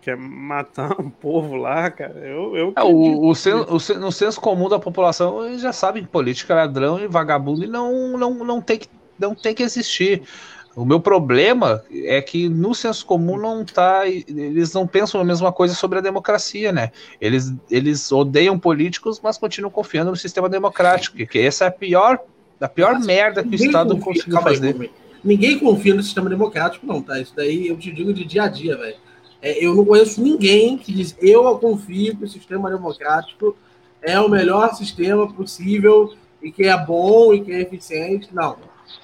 [0.05, 2.19] quer matar um povo lá, cara.
[2.19, 6.03] Eu, eu é, o, o, sen, o no senso comum da população eles já sabem
[6.03, 8.89] que política é ladrão e vagabundo e não, não, não, tem que,
[9.19, 10.23] não tem que existir.
[10.77, 14.07] O meu problema é que no senso comum não tá.
[14.07, 16.91] Eles não pensam a mesma coisa sobre a democracia, né?
[17.21, 21.17] Eles, eles odeiam políticos, mas continuam confiando no sistema democrático.
[21.17, 22.19] Que essa é a pior,
[22.61, 24.77] a pior mas merda que o Estado confia, conseguiu fazer.
[24.81, 24.91] Aí,
[25.23, 27.21] ninguém confia no sistema democrático, não, tá?
[27.21, 29.04] Isso daí eu te digo de dia a dia, velho.
[29.45, 33.55] É, eu não conheço ninguém que diz eu confio que o sistema democrático
[34.01, 38.29] é o melhor sistema possível e que é bom e que é eficiente.
[38.33, 38.57] Não.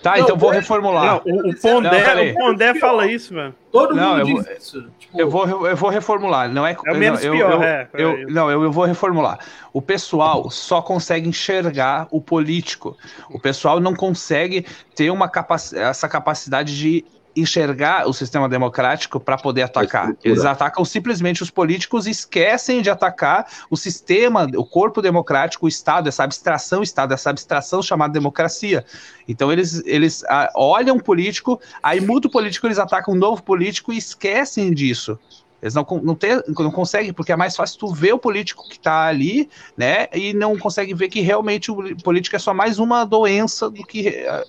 [0.02, 1.22] Tá, não, então vou reformular.
[1.26, 3.54] Não, o, o Pondé, não, o Pondé fala isso, mano.
[3.70, 4.90] Todo não, mundo diz vou, isso.
[4.98, 6.50] Tipo, eu, vou, eu vou reformular.
[6.50, 9.38] Não é, é o menos eu, pior, eu, é, eu, Não, eu, eu vou reformular.
[9.74, 12.96] O pessoal só consegue enxergar o político.
[13.30, 19.36] O pessoal não consegue ter uma capac essa capacidade de enxergar o sistema democrático para
[19.36, 20.16] poder atacar.
[20.22, 25.68] Eles atacam simplesmente os políticos e esquecem de atacar o sistema, o corpo democrático, o
[25.68, 28.84] Estado, essa abstração Estado, essa abstração chamada democracia.
[29.28, 33.42] Então eles, eles ah, olham o político, aí muda o político, eles atacam um novo
[33.42, 35.18] político e esquecem disso.
[35.62, 38.76] Eles não, não, tem, não conseguem, porque é mais fácil tu ver o político que
[38.76, 40.08] está ali, né?
[40.12, 44.08] E não consegue ver que realmente o político é só mais uma doença do que
[44.08, 44.44] eh,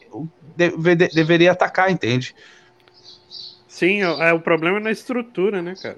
[0.55, 2.33] deve, deveria atacar, entende?
[3.81, 5.97] Sim, é, o problema é na estrutura, né, cara?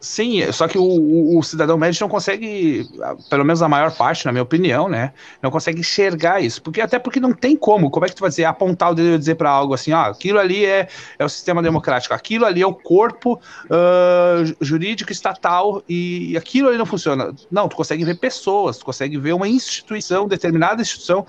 [0.00, 2.88] Sim, só que o, o, o, cidadão médio não consegue,
[3.28, 5.12] pelo menos a maior parte, na minha opinião, né?
[5.40, 6.60] Não consegue enxergar isso.
[6.60, 7.88] Porque, até porque não tem como.
[7.88, 10.06] Como é que tu vai dizer, apontar o dedo e dizer para algo assim, ó,
[10.06, 10.88] aquilo ali é,
[11.20, 16.78] é o sistema democrático, aquilo ali é o corpo uh, jurídico estatal e aquilo ali
[16.78, 17.32] não funciona.
[17.48, 21.24] Não, tu consegue ver pessoas, tu consegue ver uma instituição, determinada instituição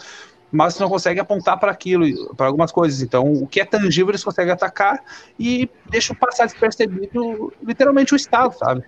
[0.51, 3.01] mas não consegue apontar para aquilo, para algumas coisas.
[3.01, 5.01] Então, o que é tangível eles conseguem atacar
[5.39, 8.83] e deixam passar despercebido literalmente o Estado, sabe?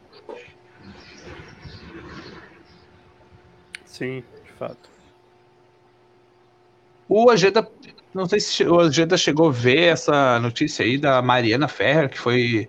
[3.85, 4.89] Sim, de fato.
[7.07, 7.69] O Agenda,
[8.13, 12.19] não sei se o Agenda chegou a ver essa notícia aí da Mariana Ferrer, que
[12.19, 12.67] foi.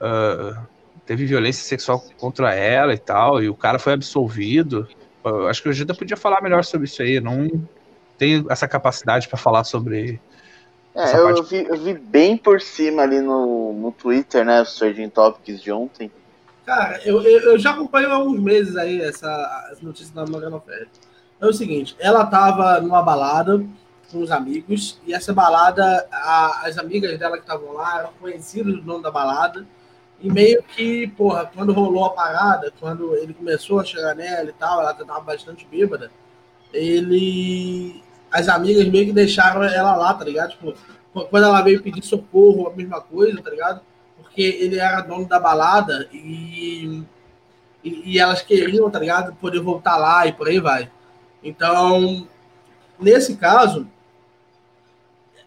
[0.00, 0.58] Uh,
[1.04, 4.88] teve violência sexual contra ela e tal, e o cara foi absolvido.
[5.24, 7.20] Uh, acho que o Agenda podia falar melhor sobre isso aí.
[7.20, 7.48] Não,
[8.22, 10.20] tem essa capacidade para falar sobre.
[10.94, 11.50] É, eu, parte...
[11.50, 14.62] vi, eu vi bem por cima ali no, no Twitter, né?
[14.62, 16.08] Os Trading Topics de ontem.
[16.64, 20.60] Cara, eu, eu, eu, já acompanho há uns meses aí essa, essa notícia da Morgana
[20.60, 20.88] Ferreira.
[21.40, 23.66] É o seguinte, ela tava numa balada
[24.12, 28.74] com os amigos, e essa balada, a, as amigas dela que estavam lá eram conhecidas
[28.74, 29.66] do dono da balada,
[30.20, 34.52] e meio que, porra, quando rolou a parada, quando ele começou a chegar nela e
[34.52, 36.12] tal, ela tava bastante bêbada,
[36.72, 38.00] ele
[38.32, 40.52] as amigas meio que deixaram ela lá, tá ligado?
[40.52, 40.74] Tipo,
[41.28, 43.82] quando ela veio pedir socorro, a mesma coisa, tá ligado?
[44.16, 47.02] Porque ele era dono da balada e,
[47.84, 49.34] e, e elas queriam, tá ligado?
[49.34, 50.90] Poder voltar lá e por aí vai.
[51.44, 52.26] Então,
[52.98, 53.86] nesse caso,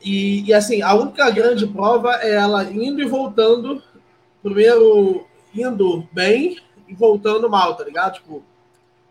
[0.04, 3.82] e, e, assim, a única grande prova é ela indo e voltando,
[4.44, 8.14] primeiro indo bem e voltando mal, tá ligado?
[8.16, 8.44] Tipo,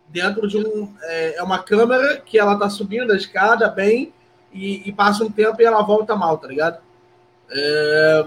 [0.09, 0.93] dentro de um.
[1.03, 4.13] É, é, uma câmera que ela tá subindo a escada bem
[4.53, 6.79] e, e, passa um tempo e ela volta mal, tá ligado?
[7.51, 8.27] É,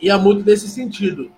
[0.00, 1.30] e é muito desse sentido.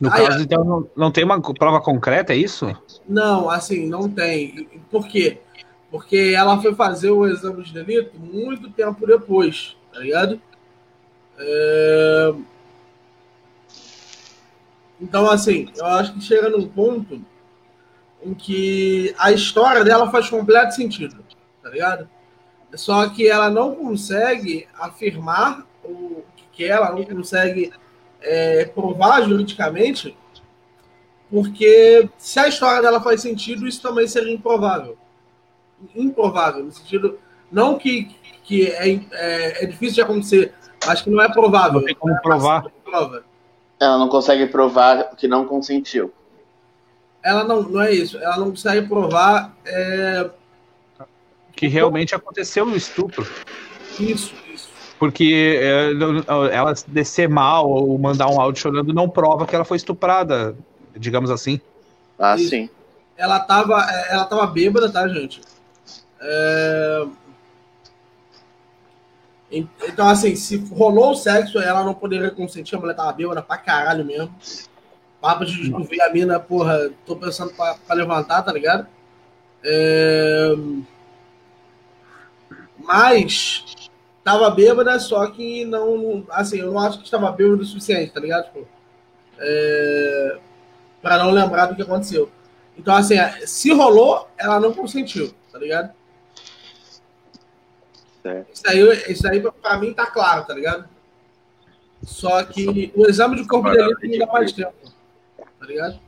[0.00, 2.76] No Aí, caso, então, não, não tem uma prova concreta, é isso?
[3.08, 4.68] Não, assim, não tem.
[4.90, 5.38] Por quê?
[5.90, 10.40] Porque ela foi fazer o exame de delito muito tempo depois, tá ligado?
[11.38, 12.34] É...
[15.00, 17.20] Então, assim, eu acho que chega num ponto
[18.24, 21.16] em que a história dela faz completo sentido,
[21.62, 22.08] tá ligado?
[22.74, 27.72] Só que ela não consegue afirmar o que quer, ela não consegue
[28.20, 30.16] é, provar juridicamente,
[31.30, 34.96] porque se a história dela faz sentido, isso também seria improvável.
[35.94, 37.18] Improvável, no sentido,
[37.50, 40.54] não que, que é, é, é difícil de acontecer,
[40.86, 41.80] mas que não é provável.
[41.80, 42.64] Não tem como provar.
[43.80, 46.12] Ela não consegue provar que não consentiu
[47.22, 50.28] ela não, não é isso, ela não consegue provar é...
[51.54, 53.26] que realmente aconteceu o estupro.
[53.98, 54.68] Isso, isso.
[54.98, 55.92] Porque é,
[56.54, 60.56] ela descer mal ou mandar um áudio chorando não prova que ela foi estuprada,
[60.96, 61.60] digamos assim.
[62.18, 62.50] Ah, isso.
[62.50, 62.70] sim.
[63.16, 65.40] Ela tava, é, ela tava bêbada, tá, gente?
[66.20, 67.06] É...
[69.50, 73.58] Então, assim, se rolou o sexo, ela não poderia consentir, a mulher tava bêbada pra
[73.58, 74.34] caralho mesmo.
[75.22, 78.88] Papo de ver a mina, porra, tô pensando pra, pra levantar, tá ligado?
[79.62, 80.52] É...
[82.76, 83.64] Mas
[84.24, 86.26] tava bêbada, só que não.
[86.28, 88.46] Assim, eu não acho que estava bêbada o suficiente, tá ligado?
[88.46, 88.66] Tipo,
[89.38, 90.38] é...
[91.00, 92.28] Pra não lembrar do que aconteceu.
[92.76, 93.14] Então, assim,
[93.46, 95.92] se rolou, ela não consentiu, tá ligado?
[98.24, 98.44] É.
[98.52, 100.88] Isso aí, isso aí pra mim tá claro, tá ligado?
[102.02, 104.91] Só que o exame de corpo dele tem que dar mais tempo
[105.62, 106.00] tá ligado?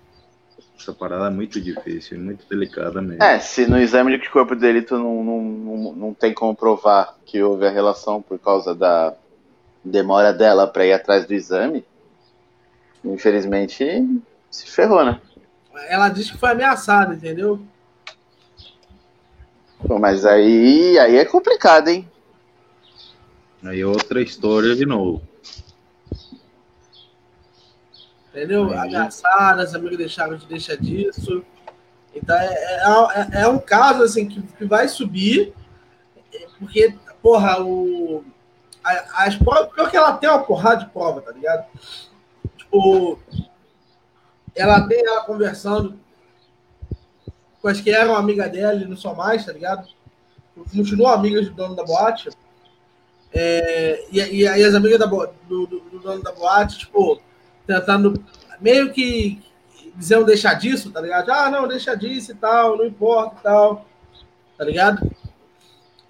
[0.77, 3.23] Essa parada é muito difícil, muito delicada mesmo.
[3.23, 7.17] É, se no exame de corpo de delito não, não, não, não tem como provar
[7.25, 9.15] que houve a relação por causa da
[9.85, 11.85] demora dela para ir atrás do exame,
[13.05, 13.85] infelizmente
[14.51, 15.21] se ferrou, né?
[15.89, 17.61] Ela disse que foi ameaçada, entendeu?
[19.87, 22.09] Pô, mas aí, aí é complicado, hein?
[23.63, 25.23] Aí é outra história de novo.
[28.35, 28.65] Entendeu?
[28.65, 28.81] Uhum.
[28.81, 31.45] Ameaçadas, amigos deixaram de deixar disso.
[32.13, 35.55] Então é, é, é, é, um caso assim que, que vai subir,
[36.59, 38.25] porque, porra, o,
[38.83, 41.67] as provas, pior que ela tem uma porrada de prova, tá ligado?
[42.57, 43.19] Tipo,
[44.55, 45.99] ela tem ela conversando
[47.61, 49.89] com as que eram amiga dela e não só mais, tá ligado?
[50.73, 52.31] Continuam amigas do dono da boate.
[53.33, 57.21] É, e, e, aí as amigas da, do, do, do, dono da boate, tipo,
[57.67, 58.23] tentando
[58.61, 59.43] meio que
[59.95, 61.31] dizendo deixar disso, tá ligado?
[61.31, 63.87] Ah, não, deixa disso e tal, não importa e tal,
[64.59, 65.11] tá ligado?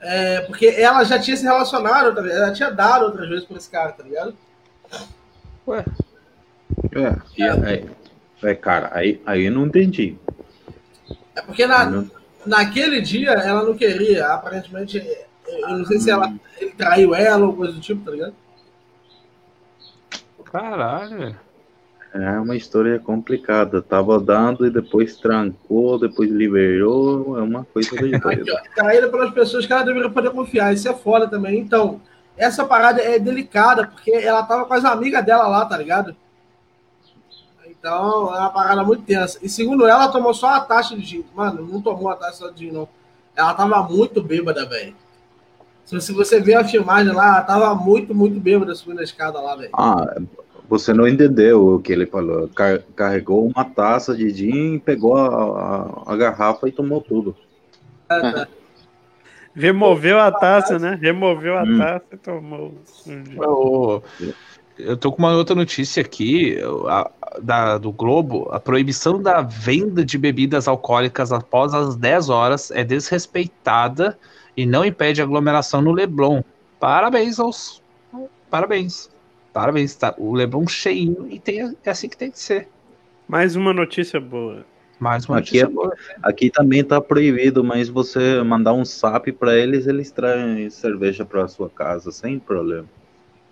[0.00, 2.42] É, porque ela já tinha se relacionado, tá ligado?
[2.42, 4.34] Ela tinha dado outras vezes por esse cara, tá ligado?
[5.66, 5.84] Ué.
[6.92, 7.90] É, e aí,
[8.42, 10.18] é, cara, aí, aí eu não entendi.
[11.34, 12.10] É porque na, não...
[12.44, 14.98] naquele dia ela não queria, aparentemente,
[15.46, 18.34] eu não sei se ela, ele traiu ela ou coisa do tipo, tá ligado?
[20.44, 21.36] Caralho.
[22.14, 23.82] É uma história complicada.
[23.82, 27.36] Tava dando e depois trancou, depois liberou.
[27.36, 28.62] É uma coisa doida.
[28.74, 30.72] Traída pelas pessoas que ela deveria poder confiar.
[30.72, 31.58] Isso é foda também.
[31.58, 32.00] Então,
[32.36, 36.14] essa parada é delicada, porque ela tava com as amigas dela lá, tá ligado?
[37.66, 39.38] Então, é uma parada muito tensa.
[39.42, 41.24] E segundo ela, ela tomou só a taxa de gin.
[41.34, 42.88] Mano, não tomou a taxa de gin, não.
[43.34, 44.94] Ela tava muito bêbada, velho.
[45.84, 49.54] Se você ver a filmagem lá, ela tava muito, muito bêbada subindo a escada lá,
[49.54, 49.70] velho.
[49.74, 50.16] Ah,
[50.68, 52.48] você não entendeu o que ele falou.
[52.48, 57.36] Car carregou uma taça de gin, pegou a, a, a garrafa e tomou tudo.
[58.08, 58.48] Ah, tá.
[59.54, 60.98] Removeu a taça, né?
[61.00, 61.78] Removeu a hum.
[61.78, 62.74] taça e tomou.
[63.38, 64.00] Oh,
[64.76, 68.48] eu tô com uma outra notícia aqui a, da, do Globo.
[68.50, 74.18] A proibição da venda de bebidas alcoólicas após as 10 horas é desrespeitada
[74.56, 76.42] e não impede aglomeração no Leblon.
[76.78, 77.82] Parabéns aos.
[78.50, 79.10] Parabéns.
[79.52, 80.14] Parabéns, tá?
[80.18, 82.68] O Lebron cheinho e tem, é assim que tem que ser.
[83.28, 84.66] Mais uma notícia boa.
[84.98, 85.96] Mais uma aqui, notícia é, boa.
[86.22, 91.46] Aqui também tá proibido, mas você mandar um SAP para eles, eles trazem cerveja para
[91.46, 92.86] sua casa, sem problema.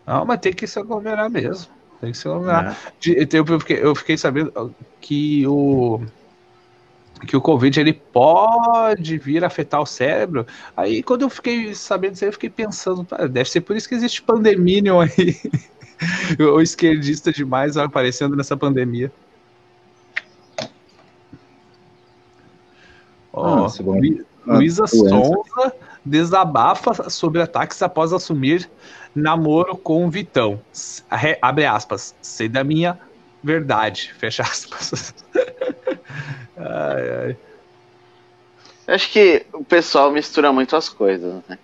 [0.07, 1.73] Não, mas tem que se aglomerar mesmo.
[2.01, 2.77] Tem que se aglomerar.
[3.07, 3.29] É.
[3.33, 6.01] Eu, fiquei, eu fiquei sabendo que o
[7.27, 10.47] que o Covid ele pode vir a afetar o cérebro.
[10.77, 14.23] Aí quando eu fiquei sabendo disso, eu fiquei pensando, deve ser por isso que existe
[14.23, 15.37] pandemia aí.
[16.39, 19.13] o esquerdista demais aparecendo nessa pandemia.
[23.33, 23.69] Oh, ah,
[24.45, 25.73] Luísa Sonza
[26.05, 28.69] desabafa sobre ataques após assumir
[29.15, 30.61] namoro com Vitão.
[31.41, 32.15] Abre aspas.
[32.21, 32.99] Sei da minha
[33.43, 34.13] verdade.
[34.19, 35.15] Fecha aspas.
[36.65, 37.37] ai, ai.
[38.87, 41.59] Acho que o pessoal mistura muito as coisas, né?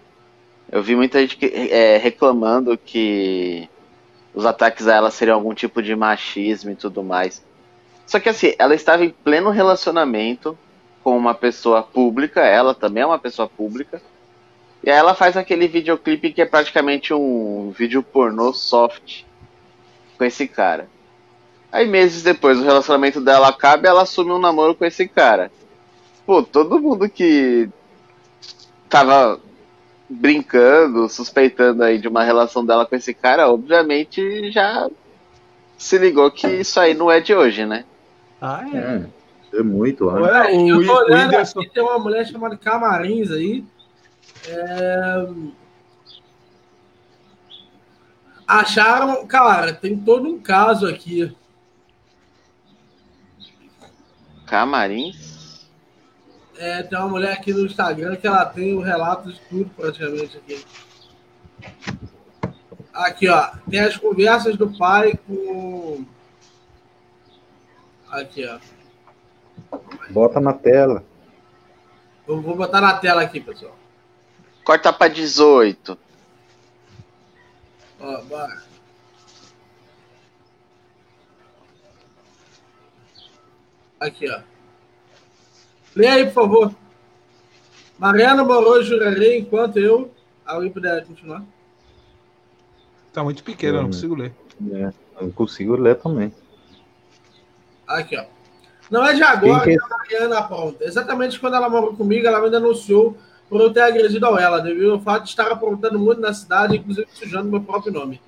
[0.70, 3.68] Eu vi muita gente que, é, reclamando que
[4.34, 7.44] os ataques a ela seriam algum tipo de machismo e tudo mais.
[8.06, 10.56] Só que assim, ela estava em pleno relacionamento
[11.02, 14.00] com uma pessoa pública, ela também é uma pessoa pública.
[14.84, 19.24] E aí ela faz aquele videoclipe que é praticamente um vídeo pornô soft
[20.16, 20.88] com esse cara.
[21.70, 25.50] Aí meses depois o relacionamento dela acaba e ela assume um namoro com esse cara.
[26.24, 27.68] Pô, todo mundo que
[28.88, 29.38] tava
[30.08, 34.88] brincando, suspeitando aí de uma relação dela com esse cara, obviamente já
[35.76, 37.84] se ligou que isso aí não é de hoje, né?
[38.40, 38.76] Ah, é.
[39.56, 40.20] É, é muito, né?
[40.20, 43.64] Ué, eu tô olhando aqui, tem uma mulher chamada Camarins aí.
[44.48, 45.28] É...
[48.46, 51.34] Acharam, cara, tem todo um caso aqui.
[54.48, 55.66] Camarins?
[56.56, 60.36] É, tem uma mulher aqui no Instagram que ela tem o relato de tudo praticamente
[60.36, 60.64] aqui.
[62.92, 63.50] Aqui, ó.
[63.70, 66.04] Tem as conversas do pai com.
[68.10, 68.58] Aqui, ó.
[70.10, 71.04] Bota na tela.
[72.26, 73.76] Eu vou botar na tela aqui, pessoal.
[74.64, 75.96] Corta para 18.
[78.00, 78.67] Ó, bora.
[84.00, 84.40] Aqui, ó.
[85.94, 86.74] Lê aí, por favor.
[87.98, 90.10] Mariana Moro jurarei enquanto eu.
[90.46, 91.42] Alguém puder continuar?
[93.12, 94.32] Tá muito pequeno, eu não consigo ler.
[94.72, 96.32] É, eu não consigo ler também.
[97.86, 98.24] Aqui, ó.
[98.90, 100.84] Não é de agora que, que a Mariana apronta.
[100.84, 103.16] Exatamente quando ela morou comigo, ela me denunciou
[103.48, 106.76] por eu ter agredido a ela, devido ao fato de estar aprontando muito na cidade,
[106.76, 108.20] inclusive sujando meu próprio nome.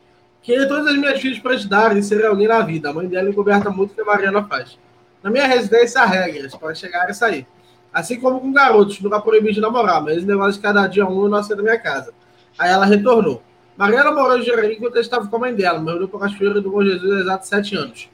[0.43, 2.91] Queria todas as minhas filhas para ajudar e ser alguém na vida.
[2.91, 4.79] A mãe dela encoberta muito o que a Mariana faz.
[5.23, 7.47] Na minha residência há regras para chegar e sair.
[7.93, 11.25] Assim como com garotos, nunca proibi de namorar, mas esse negócio de cada dia um
[11.25, 12.13] eu não da minha casa.
[12.59, 13.43] Aí ela retornou.
[13.77, 16.71] Mariana morou em Jaraí enquanto eu estava com a mãe dela, morreu para Cachoeira do
[16.71, 18.09] Bom Jesus há exatos sete anos.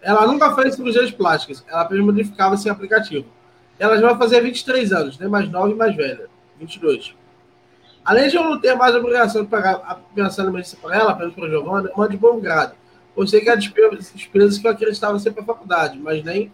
[0.00, 3.26] Ela nunca fez cirurgias plásticas, ela apenas modificava sem aplicativo.
[3.78, 6.28] Ela já vai fazer 23 anos, nem mais nova e mais velha.
[6.58, 7.14] 22.
[8.04, 11.34] Além de eu não ter mais obrigação de pagar a pensão alimentícia para ela, apenas
[11.34, 12.74] para Giovana, eu mando de bom grado.
[13.18, 16.52] Eu sei que há despesas que eu acreditava ser para a faculdade, mas nem.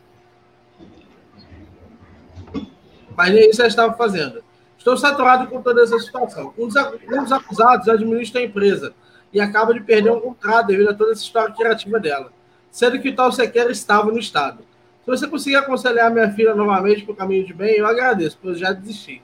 [3.15, 4.43] Mas nem isso eu estava fazendo.
[4.79, 6.55] Estou saturado com toda essa situação.
[6.57, 8.95] Um dos, um dos acusados administra a empresa
[9.31, 12.33] e acaba de perder um contrato devido a toda essa história criativa dela,
[12.71, 14.61] sendo que o tal sequer estava no Estado.
[15.05, 18.59] Se você conseguir aconselhar minha filha novamente para o caminho de bem, eu agradeço, pois
[18.59, 19.21] já desisti.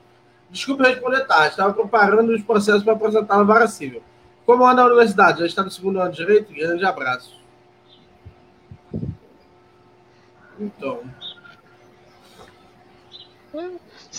[0.50, 4.02] Desculpe responder tarde, estava preparando os processos para apresentar na vara civil.
[4.46, 5.40] Como anda a universidade?
[5.40, 6.52] Já está no segundo ano de direito?
[6.52, 7.38] Grande abraço.
[10.58, 11.02] Então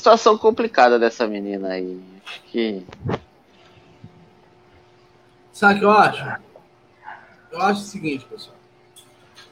[0.01, 2.01] situação complicada dessa menina aí.
[2.47, 2.85] Que.
[5.53, 6.41] Sabe o que eu acho?
[7.51, 8.55] Eu acho o seguinte, pessoal.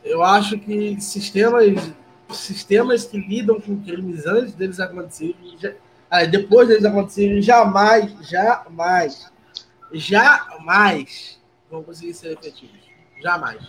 [0.04, 1.92] Eu acho que sistemas,
[2.32, 5.74] sistemas que lidam com crimes antes deles acontecerem, já,
[6.10, 9.32] ah, depois deles acontecerem, jamais, jamais,
[9.92, 12.80] jamais vão conseguir ser efetivos.
[13.22, 13.60] Jamais.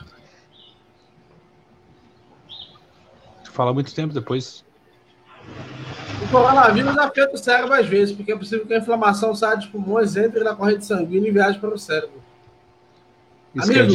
[3.53, 4.65] Fala muito tempo depois.
[6.23, 9.67] O coronavírus afeta o cérebro às vezes, porque é possível que a inflamação saia dos
[9.67, 12.23] pulmões, entre na corrente sanguínea e viaje para o cérebro.
[13.59, 13.93] Amigo,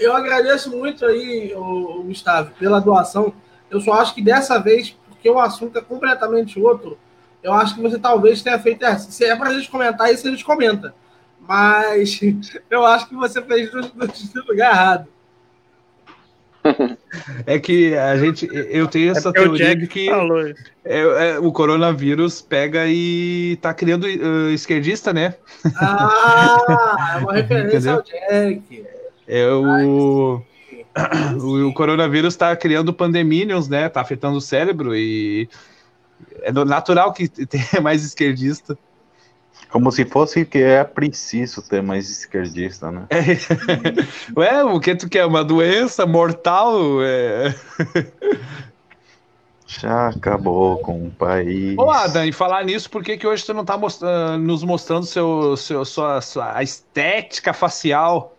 [0.00, 3.32] eu agradeço muito aí, o Gustavo, pela doação.
[3.70, 6.98] Eu só acho que dessa vez, porque o assunto é completamente outro,
[7.42, 9.10] eu acho que você talvez tenha feito essa.
[9.10, 10.94] Se é para a gente comentar isso, a gente comenta.
[11.46, 12.20] Mas
[12.70, 15.08] eu acho que você fez no, no lugar errado.
[17.46, 20.08] É que a gente, eu tenho essa é teoria de que
[20.84, 25.34] é, é, o coronavírus pega e tá criando uh, esquerdista, né?
[25.76, 28.84] Ah, é uma referência ao Jack.
[29.28, 30.42] É o,
[31.38, 33.88] o, o coronavírus está criando pandemínios, né?
[33.88, 35.48] Tá afetando o cérebro e
[36.42, 38.78] é natural que tenha mais esquerdista.
[39.72, 43.06] Como se fosse que é preciso ter mais esquerdista, né?
[43.08, 43.22] É.
[44.38, 45.24] Ué, o que tu quer?
[45.24, 47.02] Uma doença mortal?
[47.02, 47.54] É...
[49.66, 51.78] Já acabou com o país.
[51.78, 55.06] Ô, Adam, e falar nisso, por que, que hoje tu não tá mostrando, nos mostrando
[55.06, 58.36] seu, seu, sua, sua estética facial?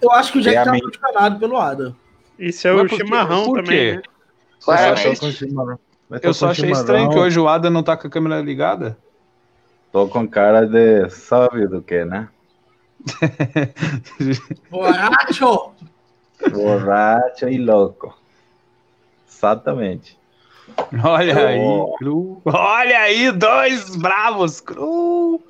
[0.00, 1.94] Eu acho que o Jack é tá apaixonado pelo Adam.
[2.38, 3.96] Isso é Mas o chimarrão por também.
[3.96, 4.02] Né?
[4.64, 5.20] Claramente.
[6.20, 8.96] Eu só achei estranho que hoje o Adam não tá com a câmera ligada.
[9.92, 12.28] Tô com cara de sabe do que, né?
[14.70, 15.72] Borracho!
[16.50, 18.16] Borracho e louco.
[19.28, 20.18] Exatamente.
[21.04, 21.46] Olha oh.
[21.46, 22.42] aí, Cru.
[22.44, 25.40] Olha aí, dois bravos, Cru.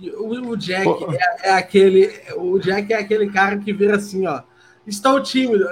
[0.00, 2.12] O, o Jack é, é, aquele.
[2.36, 4.42] O Jack é aquele cara que vira assim, ó.
[4.86, 5.66] Estou tímido.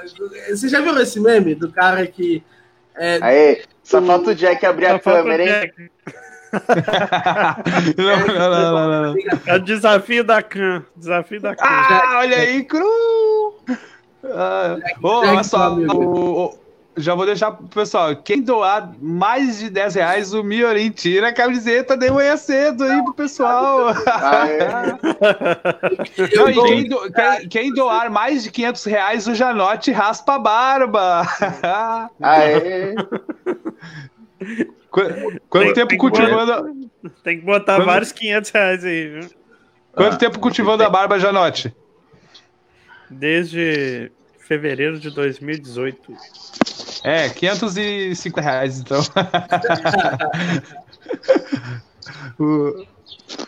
[0.49, 2.43] Você já viu esse meme do cara que.
[2.99, 5.73] É, Aí, só falta o Jack abrir a câmera, hein?
[7.97, 9.15] não, não, não, não,
[9.47, 10.85] É o desafio da Khan.
[10.97, 11.65] Desafio da Khan.
[11.67, 13.61] Ah, olha aí, cru!
[14.25, 16.59] Ah, oh, olha só, o,
[16.97, 18.17] já vou deixar pro pessoal.
[18.17, 23.03] Quem doar mais de 10 reais, o Miorim tira a camiseta de manhã cedo aí
[23.03, 23.89] pro pessoal.
[24.07, 24.67] Ah, é.
[26.37, 31.23] Não, quem, do, quem, quem, doar mais de 500 reais, o Janote raspa a barba.
[32.21, 32.95] Aê!
[34.91, 36.89] Quanto tem, tempo tem cultivando.
[37.03, 37.87] Que, tem que botar Quanto...
[37.87, 39.31] vários 500 reais aí, viu?
[39.93, 41.75] Quanto ah, tempo cultivando a barba, Janote?
[43.11, 46.13] Desde fevereiro de 2018.
[47.03, 49.01] É, 550 reais, então.
[52.41, 52.87] uh,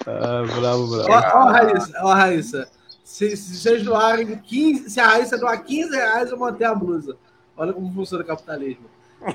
[0.06, 1.08] ah, bravo, bravo.
[1.08, 2.68] Ó, ó, Raíssa, ó, Raíssa.
[3.04, 7.16] Se, se vocês doarem 15, se a Raíssa doar 15 reais, eu manter a blusa.
[7.56, 8.84] Olha como funciona o capitalismo.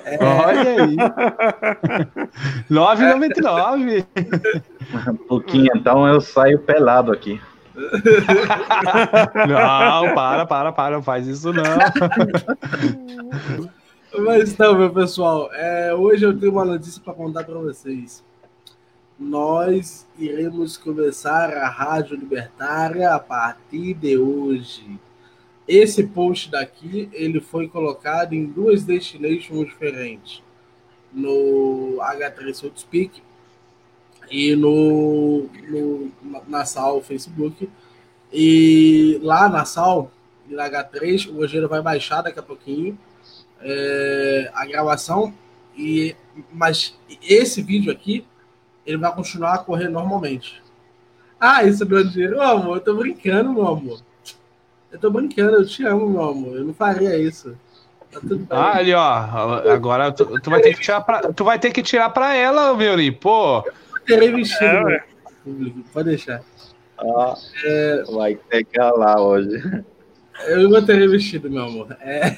[0.05, 0.17] É...
[0.23, 0.95] Olha aí.
[2.71, 4.05] 9,99.
[5.07, 7.41] Um pouquinho, então eu saio pelado aqui.
[9.47, 11.63] não, para, para, para, não faz isso não.
[14.19, 18.23] Mas então, meu pessoal, é, hoje eu tenho uma notícia para contar para vocês.
[19.19, 24.99] Nós iremos começar a Rádio Libertária a partir de hoje.
[25.67, 30.43] Esse post daqui, ele foi colocado em duas destinations diferentes.
[31.11, 33.19] No H3 So Speak
[34.29, 36.11] e no, no,
[36.47, 37.67] na SAL Facebook.
[38.31, 40.11] E lá na SAL,
[40.47, 42.95] na H3, o Rogério vai baixar daqui a pouquinho
[43.63, 45.33] é, a gravação.
[45.75, 46.15] E,
[46.51, 48.25] mas esse vídeo aqui,
[48.85, 50.61] ele vai continuar a correr normalmente.
[51.39, 52.37] Ah, isso é meu dinheiro.
[52.37, 53.99] Ô, amor, eu tô brincando, meu amor.
[54.91, 56.57] Eu tô brincando, eu te amo, meu amor.
[56.57, 57.57] Eu não faria isso.
[58.11, 58.19] Tá
[58.51, 59.01] ah, ali, ó.
[59.71, 62.73] Agora tu, tu, vai ter que tirar pra, tu vai ter que tirar pra ela,
[62.75, 63.63] meu Pô,
[64.05, 65.03] terei vestido, é,
[65.43, 66.41] público, pode deixar.
[66.97, 67.35] Ah,
[67.65, 68.03] é...
[68.11, 69.83] Vai ter que ralar hoje.
[70.47, 71.95] Eu vou ter vestido, meu amor.
[72.01, 72.31] É...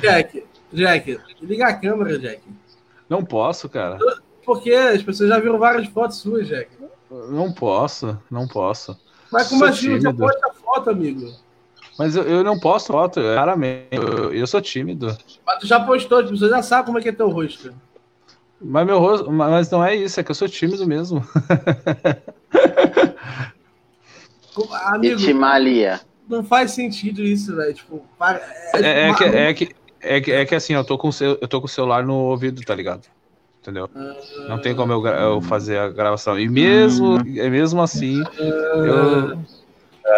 [0.00, 2.42] Jack, Jack, liga a câmera, Jack.
[3.08, 3.98] Não posso, cara.
[4.44, 6.70] Porque as pessoas já viram várias fotos suas, Jack.
[7.10, 8.98] Não posso, não posso.
[9.32, 9.98] Mas como assim?
[9.98, 11.32] Você posta foto, amigo?
[11.98, 13.88] Mas eu, eu não posto foto, claramente.
[13.90, 15.16] Eu, eu sou tímido.
[15.44, 17.74] Mas tu já postou, as pessoas já sabem como é que é teu rosto.
[18.60, 21.26] Mas meu rosto, mas não é isso, é que eu sou tímido mesmo.
[24.74, 26.00] Amigo, Itimalia.
[26.28, 27.74] Não faz sentido isso, velho.
[27.74, 28.04] Tipo,
[28.74, 31.48] é, é, é, que, é, que, é, que, é que assim, eu tô, com, eu
[31.48, 33.02] tô com o celular no ouvido, tá ligado?
[33.60, 33.90] Entendeu?
[34.48, 36.38] Não tem como eu, eu fazer a gravação.
[36.38, 37.22] E mesmo, hum.
[37.24, 39.38] mesmo assim, eu.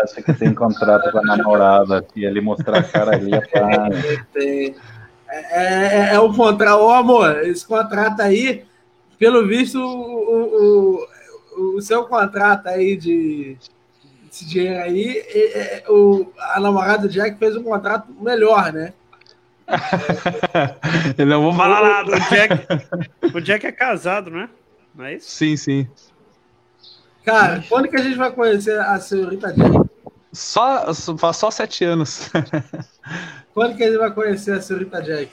[0.03, 3.89] Acha que tem contrato com a namorada e ele mostrar a cara ali é pra...
[4.37, 8.65] É, é, é o contrato, ô amor, esse contrato aí,
[9.19, 11.07] pelo visto, o,
[11.57, 13.57] o, o seu contrato aí de,
[14.31, 18.93] esse dinheiro aí, é, é, o, a namorada do Jack fez um contrato melhor, né?
[21.19, 22.17] Eu não vou falar nada.
[22.17, 24.49] O Jack, o Jack é casado, né?
[24.95, 25.31] Não é isso?
[25.31, 25.89] Sim, sim.
[27.25, 29.91] Cara, quando que a gente vai conhecer a senhorita Jack?
[30.33, 32.31] Só, só, só sete anos.
[33.53, 35.31] quando que a gente vai conhecer a senhorita Jack?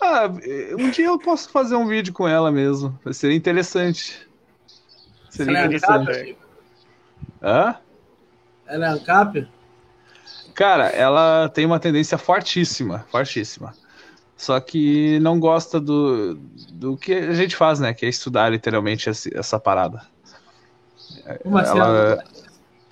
[0.00, 0.30] Ah,
[0.78, 2.96] um dia eu posso fazer um vídeo com ela mesmo.
[3.12, 4.28] Seria interessante.
[5.30, 6.38] Seria Você interessante.
[7.42, 7.76] Hã?
[8.66, 9.48] Ela é ANCAP?
[10.54, 13.74] Cara, ela tem uma tendência fortíssima, fortíssima.
[14.36, 16.34] Só que não gosta do,
[16.72, 17.94] do que a gente faz, né?
[17.94, 20.02] Que é estudar literalmente essa, essa parada.
[21.42, 21.78] Como assim?
[21.78, 22.24] Ela,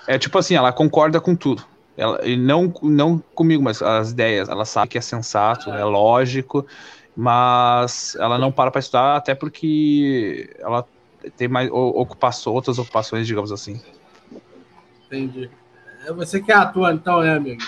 [0.06, 1.64] é tipo assim, ela concorda com tudo.
[1.96, 4.48] Ela, e não, não comigo, mas as ideias.
[4.48, 6.66] Ela sabe que é sensato, é lógico,
[7.16, 10.86] mas ela não para para estudar, até porque ela
[11.36, 13.80] tem mais ocupações, outras ocupações, digamos assim.
[15.06, 15.50] Entendi.
[16.06, 17.62] É você que atua, então, é, amigo?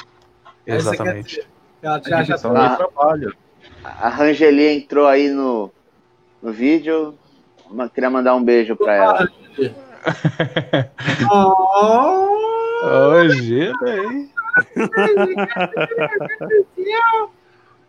[0.67, 1.47] Exatamente.
[1.83, 2.77] Ela já, já tá...
[2.77, 3.35] trabalho.
[3.83, 5.71] A Rangeli entrou aí no,
[6.43, 7.15] no vídeo.
[7.95, 9.29] Queria mandar um beijo para ela.
[11.33, 12.27] oh,
[12.85, 14.31] Hoje, hein?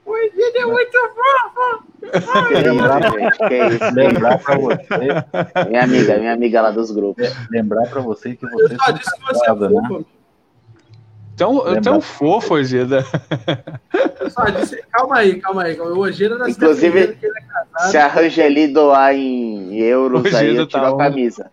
[0.05, 1.83] O vídeo é muito fofo!
[2.51, 3.93] Lembrar, gente, que é isso?
[3.93, 4.87] Lembrar pra você.
[5.69, 7.27] Minha amiga, minha amiga lá dos grupos.
[7.51, 8.73] Lembrar pra você que você.
[8.75, 9.99] Eu só disse que você é fofo.
[9.99, 10.05] Né?
[11.37, 13.05] Tão, tão fofo, Ojeda.
[14.31, 15.79] Só disse, calma aí, calma aí.
[15.79, 20.81] O Ojeda da Inclusive, é se a Rangeli doar em euros, Ojeda aí eu tiro
[20.81, 21.51] tá a camisa.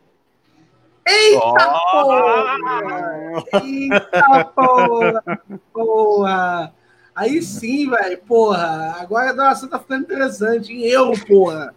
[1.07, 1.55] Eita oh!
[1.91, 2.57] porra!
[3.63, 5.23] Eita porra!
[5.71, 6.75] Porra!
[7.15, 8.97] Aí sim, velho, porra.
[8.99, 10.73] Agora a nossa tá ficando interessante.
[10.73, 11.75] Em euro, porra.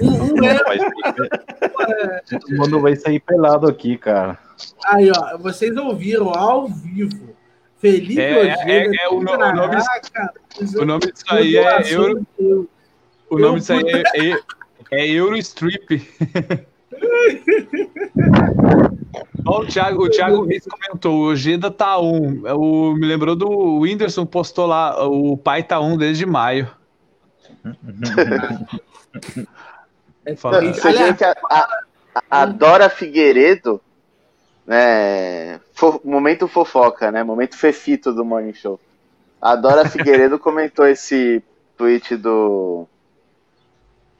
[0.00, 0.64] Um, um euro.
[2.28, 4.38] Todo mundo vai sair pelado aqui, cara.
[4.86, 7.38] Aí, ó, vocês ouviram ao vivo.
[7.80, 8.70] Felipe é, Ojeda.
[8.70, 12.26] É, é, o, nome, o nome disso aí é Euro.
[13.30, 14.36] O nome disso aí é, é,
[14.92, 16.06] é Euro Strip.
[19.46, 22.42] o Thiago, o Thiago Reis comentou, o Ojeda tá um.
[22.54, 26.70] O, me lembrou do Whindersson postou lá, o pai tá um desde maio.
[30.36, 31.84] Fala, Você vê que a, a,
[32.30, 33.80] a, Dora Figueiredo,
[34.70, 38.78] né, fo, momento fofoca, né, momento fefito do Morning Show.
[39.42, 41.42] A Dora Figueiredo comentou esse
[41.76, 42.86] tweet do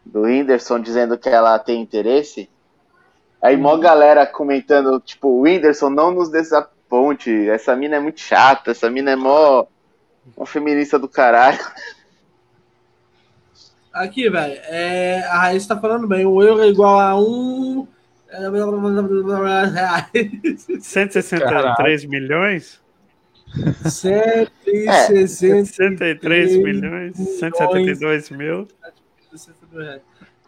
[0.05, 2.51] do Whindersson dizendo que ela tem interesse.
[3.41, 8.91] Aí mó galera comentando, tipo, Whindersson não nos desaponte, essa mina é muito chata, essa
[8.91, 9.67] mina é mó,
[10.37, 11.61] mó feminista do caralho.
[13.95, 17.87] Aqui, velho, é, a Raíssa tá falando bem, o euro é igual a um...
[20.81, 22.81] 163 milhões?
[23.85, 28.69] 163 milhões, 172 mil.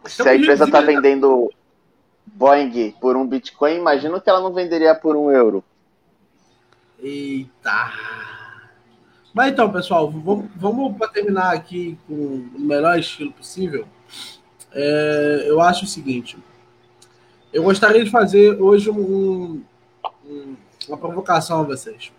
[0.07, 1.53] Se a empresa tá vendendo
[2.27, 5.65] Boeing por um Bitcoin, imagino que ela não venderia por um euro.
[7.01, 7.93] Eita!
[9.35, 13.87] Mas então, pessoal, vamos, vamos para terminar aqui com o melhor estilo possível.
[14.73, 16.39] É, eu acho o seguinte:
[17.53, 19.63] eu gostaria de fazer hoje um,
[20.27, 20.57] um,
[20.89, 22.11] uma provocação a vocês.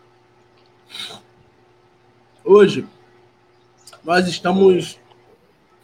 [2.43, 2.85] Hoje,
[4.03, 4.99] nós estamos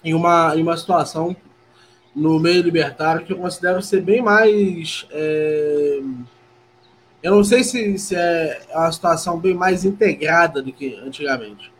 [0.04, 1.36] em uma, em uma situação
[2.16, 5.08] no meio libertário que eu considero ser bem mais.
[5.12, 6.00] É...
[7.22, 11.72] Eu não sei se, se é uma situação bem mais integrada do que antigamente.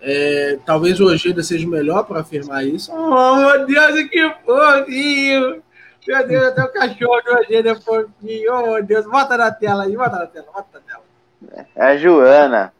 [0.00, 2.90] É, talvez o Ojeda seja melhor para afirmar isso.
[2.92, 5.62] Oh, meu Deus, que fofinho!
[6.06, 8.06] Meu Deus, até o cachorro nojento depois.
[8.50, 11.66] Oh, meu Deus, bota na tela aí, bota na tela, bota na tela.
[11.74, 12.72] É a Joana.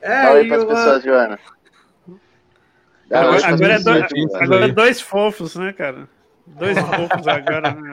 [0.00, 1.38] É, Fala aí para as pessoas, Joana.
[3.10, 6.08] Agora, agora, é dois, agora é dois fofos, né, cara?
[6.46, 7.92] Dois fofos agora, né?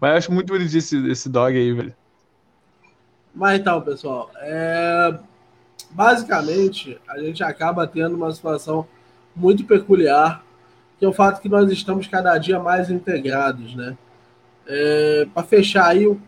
[0.00, 1.94] Mas eu acho muito bonito esse, esse dog aí, velho.
[3.34, 5.16] Mas então, pessoal, é...
[5.90, 8.86] basicamente a gente acaba tendo uma situação
[9.34, 10.42] muito peculiar,
[11.00, 13.96] que é o fato que nós estamos cada dia mais integrados, né?
[14.68, 15.26] É...
[15.34, 16.20] Para fechar aí, eu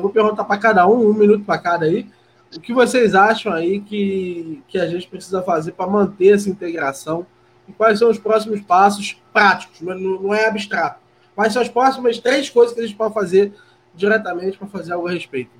[0.00, 2.06] vou perguntar para cada um, um minuto para cada aí,
[2.54, 7.26] o que vocês acham aí que, que a gente precisa fazer para manter essa integração
[7.66, 11.00] e quais são os próximos passos práticos, não, não é abstrato.
[11.34, 13.54] Quais são as próximas três coisas que a gente pode fazer
[13.94, 15.50] diretamente para fazer algo a respeito?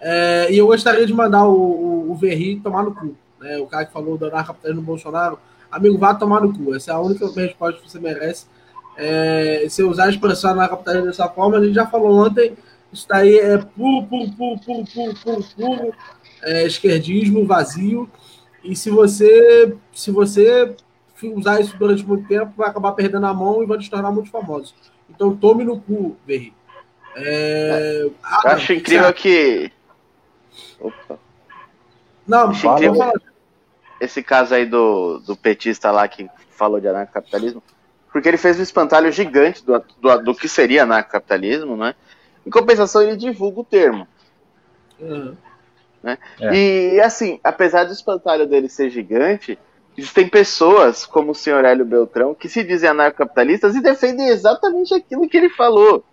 [0.00, 3.16] É, e eu gostaria de mandar o, o, o Verri tomar no cu.
[3.40, 3.58] Né?
[3.58, 5.38] O cara que falou do anarcapitalismo no Bolsonaro.
[5.70, 6.74] Amigo, vá tomar no cu.
[6.74, 8.46] Essa é a única resposta que você merece.
[8.96, 12.56] É, se usar a expressão anarcapitalismo dessa forma, a gente já falou ontem,
[12.92, 15.94] isso daí é puro, puro, puro, puro, puro, puro, puro
[16.42, 18.10] é, esquerdismo vazio.
[18.64, 20.74] E se você, se você
[21.22, 24.30] usar isso durante muito tempo, vai acabar perdendo a mão e vai te tornar muito
[24.30, 24.74] famoso.
[25.08, 26.52] Então tome no cu, Verri.
[27.16, 28.08] É...
[28.22, 29.72] Ah, Eu acho incrível que.
[30.80, 31.18] Opa.
[32.26, 33.12] Não, acho incrível.
[34.00, 37.62] Esse caso aí do, do petista lá que falou de anarcocapitalismo,
[38.12, 41.94] porque ele fez um espantalho gigante do, do, do que seria anarcocapitalismo, né?
[42.46, 44.08] Em compensação, ele divulga o termo.
[44.98, 45.36] Uhum.
[46.02, 46.18] Né?
[46.40, 46.54] É.
[46.54, 49.58] E assim, apesar do espantalho dele ser gigante,
[49.96, 55.28] existem pessoas, como o senhor Hélio Beltrão, que se dizem anarcocapitalistas e defendem exatamente aquilo
[55.28, 56.04] que ele falou.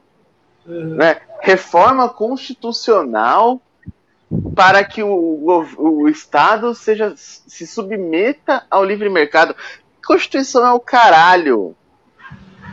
[0.66, 0.96] Uhum.
[0.96, 1.18] Né?
[1.42, 3.62] Reforma constitucional
[4.56, 9.56] para que o, o, o, Estado seja, se submeta ao livre mercado.
[10.06, 11.76] Constituição é o caralho.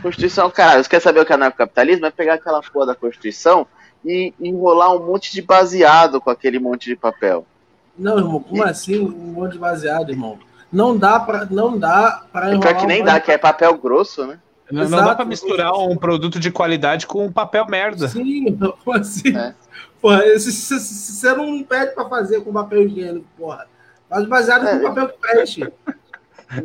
[0.01, 0.83] Constituição é o caralho.
[0.83, 2.05] Você quer saber o que é anarcocapitalismo?
[2.05, 3.67] É pegar aquela porra da Constituição
[4.05, 7.45] e enrolar um monte de baseado com aquele monte de papel.
[7.97, 8.69] Não, irmão, como e...
[8.69, 10.39] assim um monte de baseado, irmão?
[10.71, 12.61] Não dá para não dá para enrolar.
[12.61, 14.39] Pior que nem um dá, que é papel grosso, né?
[14.71, 18.07] Não, não dá para misturar um produto de qualidade com um papel merda.
[18.07, 18.57] Sim,
[18.95, 19.37] assim.
[19.37, 19.53] É.
[20.03, 23.65] Porra, você não pede para fazer com papel higiênico, porra.
[24.09, 24.77] Faz baseado é.
[24.77, 25.73] com papel que preste.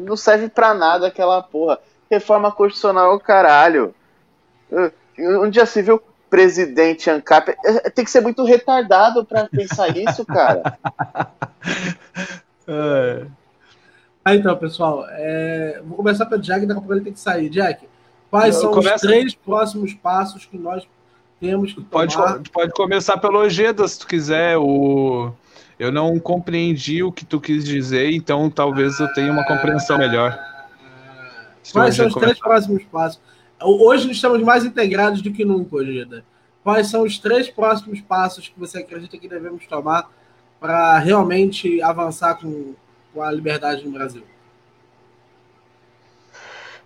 [0.01, 1.79] Não serve para nada aquela porra.
[2.11, 3.95] Reforma constitucional, é caralho.
[5.17, 7.55] Um dia se viu presidente ANCAP.
[7.65, 10.77] É, tem que ser muito retardado para pensar isso, cara.
[12.67, 13.25] é.
[14.25, 15.81] Ah, então, pessoal, é...
[15.85, 17.49] vou começar pelo Jack, daqui a pouco ele tem que sair.
[17.49, 17.89] Jack,
[18.33, 18.97] quais Eu são começo...
[18.97, 20.89] os três próximos passos que nós
[21.41, 22.07] temos que tomar?
[22.07, 24.57] Pode, pode começar pelo Ojeda, se tu quiser.
[24.59, 25.33] O...
[25.79, 30.39] Eu não compreendi o que tu quis dizer, então talvez eu tenha uma compreensão melhor.
[31.73, 32.21] Quais são os começar.
[32.21, 33.21] três próximos passos?
[33.61, 36.25] Hoje estamos mais integrados do que nunca, Ojeda.
[36.65, 40.11] Quais são os três próximos passos que você acredita que devemos tomar
[40.61, 42.75] para realmente avançar com
[43.13, 44.23] com a liberdade no Brasil?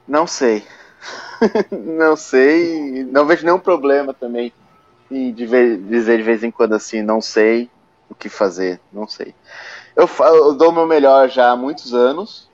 [0.07, 0.65] Não sei.
[1.71, 3.05] não sei.
[3.05, 4.53] Não vejo nenhum problema também
[5.11, 5.79] em dizer
[6.19, 7.71] de vez em quando assim, não sei
[8.09, 9.35] o que fazer, não sei.
[9.95, 12.49] Eu, eu dou o meu melhor já há muitos anos,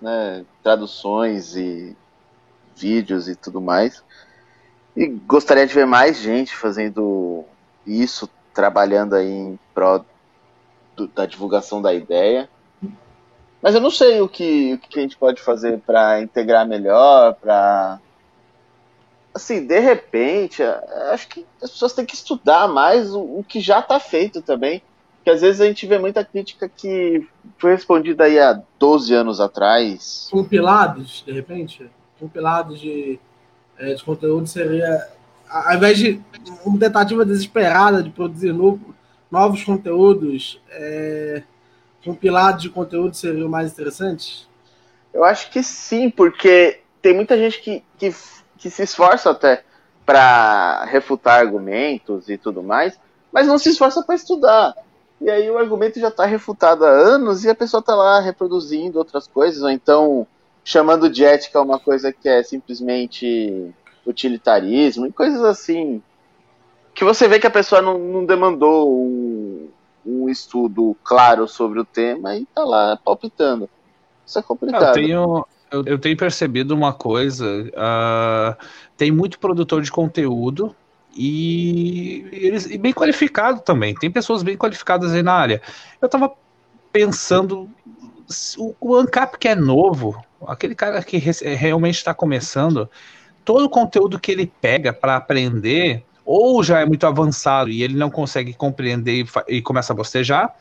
[0.00, 1.96] né, traduções e
[2.76, 4.02] vídeos e tudo mais.
[4.96, 7.44] E gostaria de ver mais gente fazendo
[7.86, 10.04] isso, trabalhando aí em prol
[11.14, 12.48] da divulgação da ideia.
[13.62, 17.34] Mas eu não sei o que, o que a gente pode fazer para integrar melhor,
[17.34, 18.00] para
[19.34, 20.62] assim, de repente,
[21.12, 24.82] acho que as pessoas têm que estudar mais o, o que já está feito também.
[25.16, 27.26] Porque às vezes a gente vê muita crítica que
[27.58, 30.28] foi respondida aí há 12 anos atrás.
[30.30, 31.90] Compilados, de repente?
[32.18, 33.20] Compilados de,
[33.78, 35.06] é, de conteúdo seria.
[35.48, 36.22] Ao invés de
[36.64, 38.94] uma tentativa desesperada de produzir novo,
[39.30, 41.42] novos conteúdos, é,
[42.04, 44.48] compilado de conteúdo seria o mais interessante?
[45.12, 48.14] Eu acho que sim, porque tem muita gente que, que,
[48.58, 49.64] que se esforça até
[50.06, 52.98] para refutar argumentos e tudo mais,
[53.32, 54.74] mas não se esforça para estudar.
[55.20, 58.98] E aí o argumento já está refutado há anos e a pessoa está lá reproduzindo
[58.98, 60.26] outras coisas, ou então
[60.64, 63.72] chamando de ética uma coisa que é simplesmente
[64.06, 66.02] utilitarismo e coisas assim.
[66.94, 69.68] Que você vê que a pessoa não, não demandou um,
[70.04, 73.68] um estudo claro sobre o tema e tá lá palpitando.
[74.26, 74.84] Isso é complicado.
[74.84, 78.64] Eu tenho, eu, eu tenho percebido uma coisa: uh,
[78.96, 80.74] tem muito produtor de conteúdo
[81.14, 83.94] e, eles, e bem qualificado também.
[83.94, 85.62] Tem pessoas bem qualificadas aí na área.
[86.00, 86.32] Eu tava
[86.92, 87.68] pensando,
[88.58, 92.88] o, ANCAP que é novo, aquele cara que realmente está começando,
[93.44, 97.96] todo o conteúdo que ele pega para aprender, ou já é muito avançado e ele
[97.96, 100.54] não consegue compreender e, e começa a bostejar,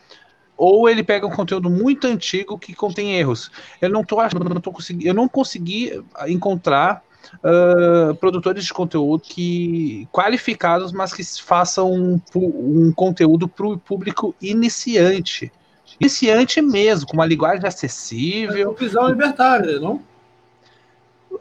[0.57, 3.51] ou ele pega um conteúdo muito antigo que contém erros.
[3.79, 7.03] Eu não tô achando, não tô conseguindo, eu não consegui encontrar
[7.35, 14.33] uh, produtores de conteúdo que qualificados, mas que façam um, um conteúdo para o público
[14.41, 15.51] iniciante.
[15.99, 18.71] Iniciante mesmo, com uma linguagem acessível.
[18.71, 20.01] É visão libertária, não?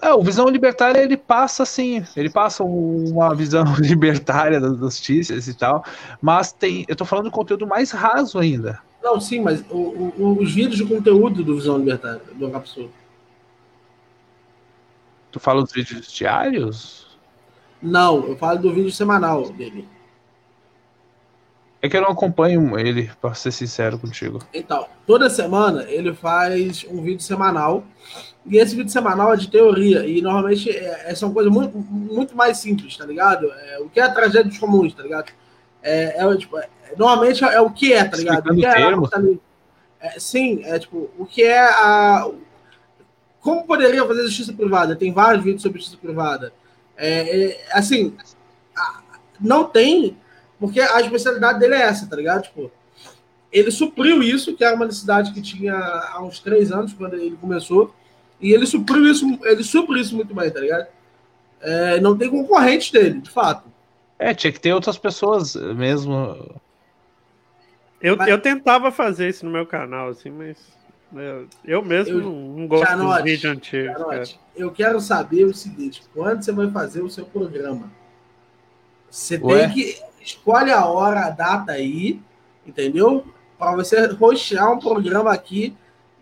[0.01, 5.55] É, o Visão Libertária ele passa assim, ele passa uma visão libertária das notícias e
[5.55, 5.85] tal,
[6.23, 8.81] mas tem, eu tô falando do conteúdo mais raso ainda.
[9.03, 12.91] Não, sim, mas o, o, os vídeos de conteúdo do Visão Libertária, do Capsule.
[15.31, 17.07] Tu fala dos vídeos diários?
[17.83, 19.89] Não, eu falo do vídeo semanal dele.
[21.81, 24.41] É que eu não acompanho ele, pra ser sincero contigo.
[24.53, 27.85] Então, toda semana ele faz um vídeo semanal.
[28.49, 30.07] E esse vídeo semanal é de teoria.
[30.07, 33.51] E normalmente é, é são coisas muito, muito mais simples, tá ligado?
[33.53, 35.31] É, o que é a tragédia dos comuns, tá ligado?
[35.83, 38.51] É, é, tipo, é, normalmente é o que é, tá ligado?
[38.51, 39.39] O que é,
[40.01, 42.29] é, sim, é tipo, o que é a.
[43.41, 44.97] Como poderia fazer justiça privada?
[44.97, 46.53] Tem vários vídeos sobre justiça privada.
[46.97, 48.17] É, assim,
[49.41, 50.17] não tem,
[50.59, 52.43] porque a especialidade dele é essa, tá ligado?
[52.43, 52.71] Tipo,
[53.53, 57.37] ele supriu isso, que era uma necessidade que tinha há uns três anos, quando ele
[57.41, 57.95] começou,
[58.41, 60.87] e ele supriu isso, ele supre isso muito bem, tá ligado?
[61.61, 63.65] É, não tem concorrente dele, de fato.
[64.19, 66.61] É, tinha que ter outras pessoas mesmo.
[68.01, 68.29] Eu, mas...
[68.29, 70.57] eu tentava fazer isso no meu canal, assim, mas
[71.15, 74.39] eu, eu mesmo eu, não, gosto Janote, dos vídeos antigos.
[74.55, 77.91] eu quero saber o seguinte: quando você vai fazer o seu programa?
[79.11, 79.67] Você Ué?
[79.67, 82.21] tem que escolhe a hora, a data aí,
[82.67, 83.27] entendeu?
[83.59, 85.75] Para você rostear um programa aqui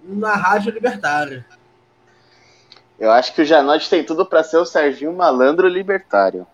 [0.02, 1.44] na Rádio Libertária.
[2.98, 6.46] Eu acho que o Janote tem tudo para ser o Serginho Malandro Libertário.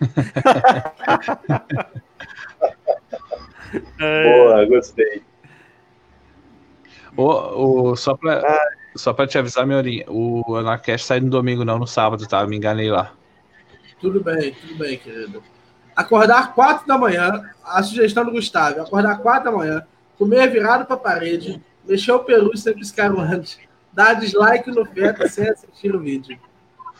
[3.98, 5.22] Boa, gostei.
[7.16, 8.42] O, o, só para
[8.96, 12.44] só pra te avisar, Miorinha, o Anarcast sai no domingo, não no sábado, tá?
[12.46, 13.12] Me enganei lá.
[14.00, 15.42] Tudo bem, tudo bem, querido.
[15.94, 19.86] Acordar quatro da manhã, a sugestão do Gustavo, acordar quatro da manhã,
[20.18, 23.58] comer virado para a parede, mexer o peru sem piscar antes,
[23.92, 26.38] dar dislike no feta sem assistir o vídeo.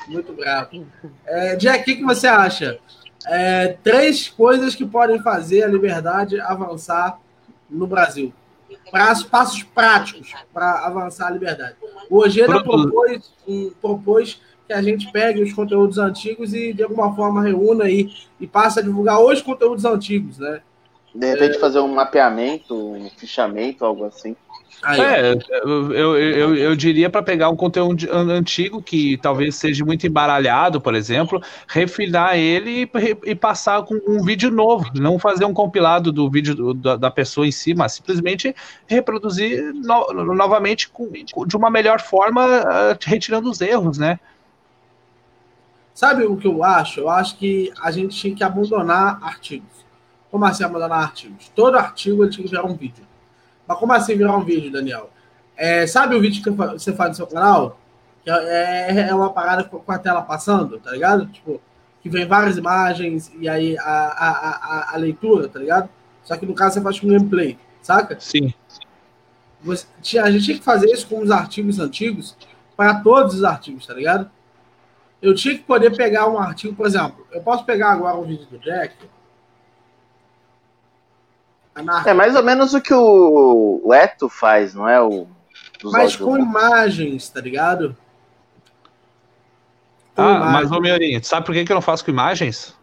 [0.08, 0.86] Muito bravo.
[1.26, 2.78] É, Jack, o que, que você acha?
[3.26, 7.18] É, três coisas que podem fazer a liberdade avançar
[7.68, 8.32] no Brasil.
[8.90, 11.76] Passos, passos práticos para avançar a liberdade.
[12.08, 13.32] O Ojeda propôs,
[13.80, 18.10] propôs que a gente pegue os conteúdos antigos e de alguma forma reúna aí
[18.40, 20.60] e passe a divulgar os conteúdos antigos, né?
[21.14, 21.58] De repente é...
[21.60, 24.36] fazer um mapeamento, um fichamento, algo assim.
[24.82, 30.06] Aí, é, eu, eu, eu, diria para pegar um conteúdo antigo que talvez seja muito
[30.06, 35.52] embaralhado, por exemplo, refinar ele e, e passar com um vídeo novo, não fazer um
[35.52, 38.54] compilado do vídeo do, da, da, pessoa em si, mas simplesmente
[38.86, 41.10] reproduzir no, novamente com,
[41.46, 44.18] de uma melhor forma, uh, retirando os erros, né?
[45.92, 47.00] Sabe o que eu acho?
[47.00, 49.84] Eu acho que a gente tinha que abandonar artigos.
[50.30, 51.50] Como assim abandonar artigos?
[51.54, 53.09] Todo artigo ele tinha que virar um vídeo.
[53.70, 55.10] Mas como assim virar um vídeo, Daniel?
[55.56, 57.78] É, sabe o vídeo que você faz no seu canal?
[58.24, 61.26] Que é, é, é uma parada com a tela passando, tá ligado?
[61.26, 61.60] Tipo,
[62.02, 64.30] que vem várias imagens e aí a, a,
[64.90, 65.88] a, a leitura, tá ligado?
[66.24, 68.18] Só que no caso você faz com gameplay, saca?
[68.18, 68.52] Sim.
[69.62, 69.86] Você,
[70.18, 72.36] a gente tinha que fazer isso com os artigos antigos
[72.76, 74.28] para todos os artigos, tá ligado?
[75.22, 78.46] Eu tinha que poder pegar um artigo, por exemplo, eu posso pegar agora um vídeo
[78.46, 78.96] do Jack
[82.06, 85.00] é mais ou menos o que o, Eto faz, não é?
[85.00, 85.26] O,
[85.84, 87.96] mas com imagens, tá ligado?
[90.14, 90.52] Com ah, imagens.
[90.52, 92.76] mas ô Miorinho, sabe por que, que eu não faço com imagens?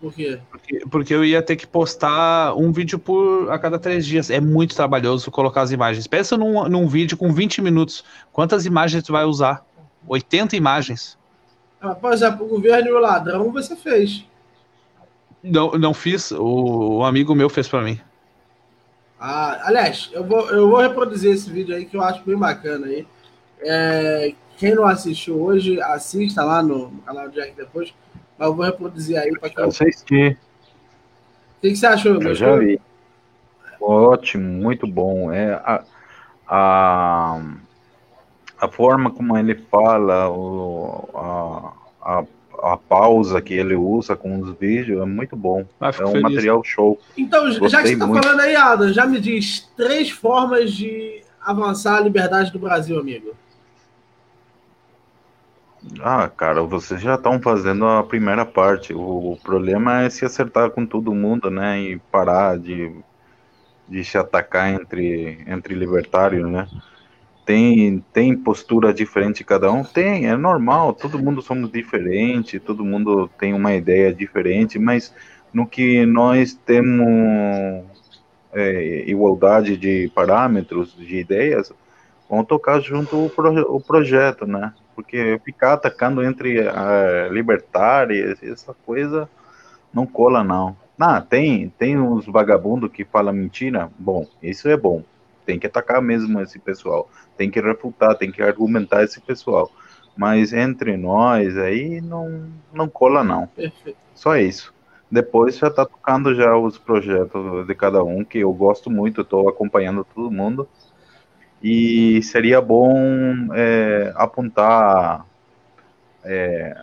[0.00, 0.38] Por quê?
[0.50, 4.28] Porque, porque, eu ia ter que postar um vídeo por a cada três dias.
[4.28, 6.06] É muito trabalhoso colocar as imagens.
[6.06, 8.04] Pensa num, num vídeo com 20 minutos.
[8.30, 9.64] Quantas imagens tu vai usar?
[10.06, 11.16] 80 imagens.
[11.80, 14.26] Ah, por exemplo, o governo e o ladrão você fez.
[15.44, 16.30] Não, não fiz.
[16.30, 18.00] O, um amigo meu fez para mim.
[19.20, 22.86] Ah, aliás, eu vou, eu vou reproduzir esse vídeo aí que eu acho bem bacana
[22.86, 23.06] aí.
[23.60, 27.92] É, quem não assistiu hoje, assista lá no, no canal de Jack depois.
[28.38, 29.64] Mas eu vou reproduzir aí para quem.
[29.64, 30.28] Assisti.
[30.28, 32.20] O que, que você achou?
[32.22, 32.80] Eu já vi.
[33.80, 35.30] Ótimo, muito bom.
[35.30, 35.84] É a,
[36.48, 37.42] a,
[38.58, 41.08] a forma como ele fala, o,
[42.02, 42.24] a, a
[42.64, 45.66] a pausa que ele usa com os vídeos é muito bom.
[45.80, 46.22] Ah, é um feliz.
[46.22, 46.98] material show.
[47.16, 51.22] Então, Gostei já que você está falando aí, Adam, já me diz três formas de
[51.42, 53.34] avançar a liberdade do Brasil, amigo.
[56.00, 58.94] Ah, cara, vocês já estão fazendo a primeira parte.
[58.94, 61.78] O, o, problema é se acertar com todo mundo, né?
[61.78, 62.90] E parar de,
[63.86, 66.66] de se atacar entre, entre libertários, né?
[67.44, 69.84] Tem, tem postura diferente cada um?
[69.84, 70.94] Tem, é normal.
[70.94, 75.14] Todo mundo somos diferentes, todo mundo tem uma ideia diferente, mas
[75.52, 77.84] no que nós temos
[78.52, 81.72] é, igualdade de parâmetros, de ideias,
[82.30, 84.72] vamos tocar junto o, proje o projeto, né?
[84.94, 89.28] Porque ficar atacando entre uh, libertários, essa coisa
[89.92, 90.76] não cola, não.
[90.98, 93.90] Ah, tem, tem uns vagabundos que falam mentira.
[93.98, 95.02] Bom, isso é bom.
[95.44, 97.10] Tem que atacar mesmo esse pessoal.
[97.36, 99.70] Tem que refutar, tem que argumentar esse pessoal.
[100.16, 103.46] Mas entre nós aí não, não cola, não.
[103.48, 103.98] Perfeito.
[104.14, 104.72] Só isso.
[105.10, 109.48] Depois já tá tocando já os projetos de cada um, que eu gosto muito, estou
[109.48, 110.68] acompanhando todo mundo.
[111.62, 112.94] E seria bom
[113.54, 115.24] é, apontar
[116.24, 116.76] é,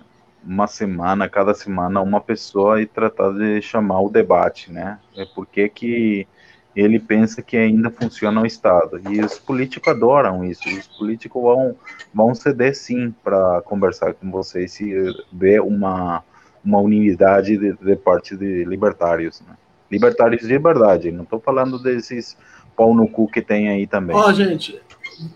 [0.43, 4.99] uma semana, cada semana, uma pessoa e tratar de chamar o debate, né?
[5.15, 6.27] É porque que
[6.75, 9.01] ele pensa que ainda funciona o Estado.
[9.09, 10.67] E os políticos adoram isso.
[10.69, 11.75] Os políticos vão,
[12.13, 16.23] vão ceder sim para conversar com vocês se vê uma,
[16.63, 19.41] uma unidade de, de parte de libertários.
[19.41, 19.55] Né?
[19.91, 22.37] Libertários de verdade, não estou falando desses
[22.75, 24.15] pau no cu que tem aí também.
[24.15, 24.81] Ó, oh, gente,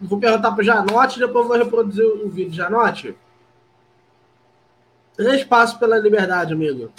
[0.02, 2.54] vou perguntar para Janote, depois vou reproduzir o vídeo.
[2.54, 3.14] Janote,
[5.18, 6.90] três passos pela liberdade, amigo.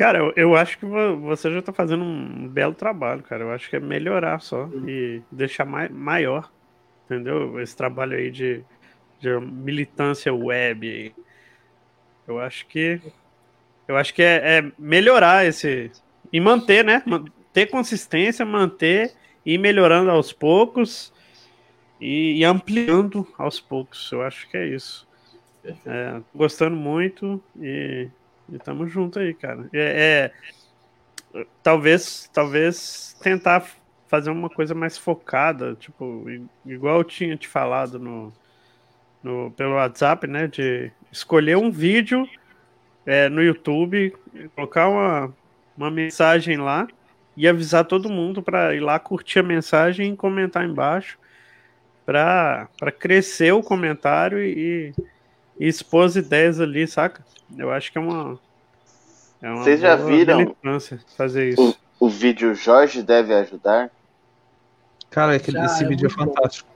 [0.00, 3.44] Cara, eu, eu acho que você já está fazendo um belo trabalho, cara.
[3.44, 6.50] Eu acho que é melhorar só e deixar mai, maior,
[7.04, 7.60] entendeu?
[7.60, 8.64] Esse trabalho aí de,
[9.20, 11.14] de militância web.
[12.26, 12.98] Eu acho que
[13.86, 15.92] eu acho que é, é melhorar esse
[16.32, 17.02] e manter, né?
[17.52, 19.12] ter consistência, manter
[19.44, 21.12] e ir melhorando aos poucos
[22.00, 24.10] e, e, ampliando aos poucos.
[24.10, 25.06] Eu acho que é isso.
[25.84, 28.08] É, gostando muito e,
[28.52, 29.68] e tamo junto aí, cara.
[29.72, 30.32] É,
[31.34, 33.66] é, talvez, talvez tentar
[34.08, 36.26] fazer uma coisa mais focada, tipo,
[36.66, 38.32] igual eu tinha te falado no,
[39.22, 40.48] no pelo WhatsApp, né?
[40.48, 42.28] De escolher um vídeo
[43.06, 44.14] é, no YouTube,
[44.54, 45.34] colocar uma,
[45.76, 46.88] uma mensagem lá
[47.36, 51.18] e avisar todo mundo para ir lá curtir a mensagem e comentar embaixo
[52.04, 55.04] para crescer o comentário e, e,
[55.68, 57.24] expor as ideias ali, saca?
[57.56, 58.38] Eu acho que é uma.
[59.42, 60.54] É uma Vocês já viram
[61.16, 61.76] fazer isso.
[61.98, 63.90] O, o vídeo Jorge deve ajudar?
[65.10, 66.68] Cara, aquele, esse é vídeo é fantástico.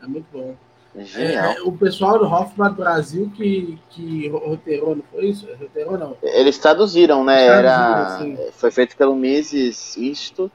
[0.00, 0.04] Bom.
[0.04, 0.56] É muito bom.
[0.94, 5.48] É, é, o pessoal do Hoffman Brasil que, que roteirou, não foi isso?
[5.58, 6.16] Roteirou, não.
[6.22, 7.46] Eles traduziram, né?
[7.46, 8.18] Era,
[8.52, 10.54] foi feito pelo Mises Institute.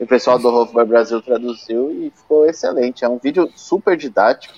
[0.00, 3.04] E o pessoal do Hoffman Brasil traduziu e ficou excelente.
[3.04, 4.54] É um vídeo super didático.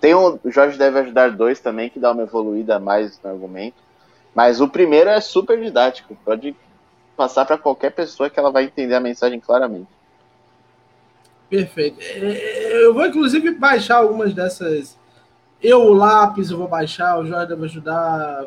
[0.00, 3.76] Tem o Jorge Deve Ajudar 2 também, que dá uma evoluída mais no argumento.
[4.34, 6.16] Mas o primeiro é super didático.
[6.24, 6.54] Pode
[7.16, 9.88] passar para qualquer pessoa que ela vai entender a mensagem claramente.
[11.50, 11.98] Perfeito.
[12.00, 14.96] É, é, eu vou, inclusive, baixar algumas dessas.
[15.60, 18.44] Eu, o lápis, eu vou baixar, o Jorge vai ajudar.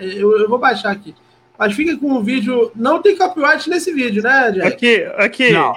[0.00, 1.14] Eu, eu vou baixar aqui.
[1.56, 2.72] Mas fica com o vídeo.
[2.74, 4.66] Não tem copyright nesse vídeo, né, Jack?
[4.66, 5.52] Aqui, aqui.
[5.52, 5.74] Não.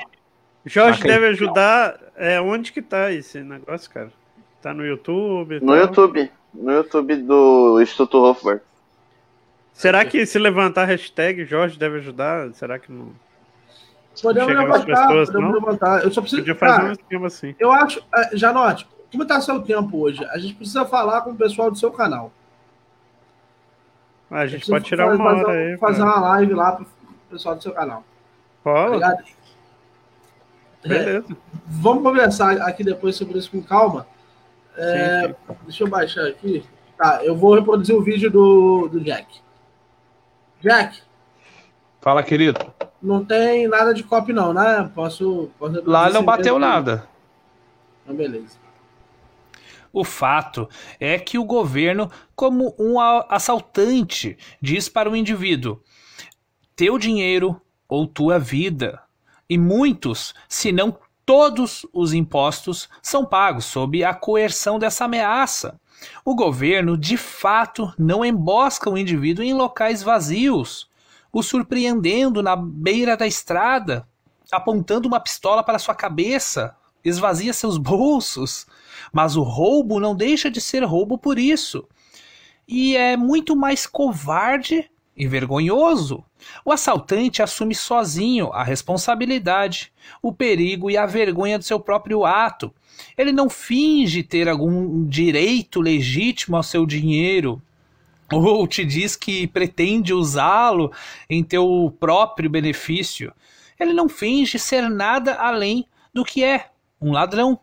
[0.65, 1.07] Jorge aqui.
[1.07, 1.99] deve ajudar.
[2.15, 4.11] É, onde que tá esse negócio, cara?
[4.65, 5.59] Tá no YouTube?
[5.59, 5.75] No?
[5.75, 6.31] YouTube.
[6.51, 8.63] No YouTube do Instituto Hofberg.
[9.71, 13.11] Será que se levantar a hashtag Jorge deve ajudar, será que não.
[14.19, 15.59] Podemos levantar, pessoas, podemos não?
[15.59, 16.03] levantar.
[16.03, 16.41] Eu só preciso.
[16.41, 17.55] Podia fazer cara, um esquema assim.
[17.59, 20.25] Eu acho, é, Janote, como está seu tempo hoje?
[20.25, 22.31] A gente precisa falar com o pessoal do seu canal.
[24.31, 25.77] Ah, a gente pode tirar fazer, uma hora fazer, aí.
[25.77, 26.87] Fazer uma live lá pro
[27.29, 28.03] pessoal do seu canal.
[28.63, 28.99] Pode.
[28.99, 29.17] Tá
[30.83, 31.25] Beleza.
[31.31, 31.35] É,
[31.67, 34.07] vamos conversar aqui depois sobre isso com calma.
[34.77, 35.55] É, sim, sim.
[35.63, 36.63] Deixa eu baixar aqui.
[36.97, 39.39] Tá, eu vou reproduzir o vídeo do, do Jack.
[40.61, 41.01] Jack.
[42.01, 42.59] Fala, querido.
[43.01, 44.89] Não tem nada de copy, não, né?
[44.95, 45.49] Posso.
[45.59, 47.07] posso Lá não bateu nada.
[48.03, 48.57] Então, beleza.
[49.91, 50.69] O fato
[50.99, 55.81] é que o governo, como um assaltante, diz para o indivíduo:
[56.75, 59.01] teu dinheiro ou tua vida.
[59.49, 65.79] E muitos, se não todos os impostos, são pagos sob a coerção dessa ameaça.
[66.23, 70.89] O governo, de fato, não embosca o indivíduo em locais vazios
[71.35, 74.07] o surpreendendo na beira da estrada,
[74.49, 76.73] apontando uma pistola para sua cabeça,
[77.03, 78.65] esvazia seus bolsos.
[79.11, 81.85] Mas o roubo não deixa de ser roubo por isso.
[82.65, 86.23] E é muito mais covarde e vergonhoso.
[86.63, 89.91] O assaltante assume sozinho a responsabilidade,
[90.21, 92.73] o perigo e a vergonha do seu próprio ato.
[93.17, 97.61] Ele não finge ter algum direito legítimo ao seu dinheiro,
[98.31, 100.91] ou te diz que pretende usá-lo
[101.29, 103.33] em teu próprio benefício.
[103.79, 106.69] Ele não finge ser nada além do que é
[106.99, 107.59] um ladrão.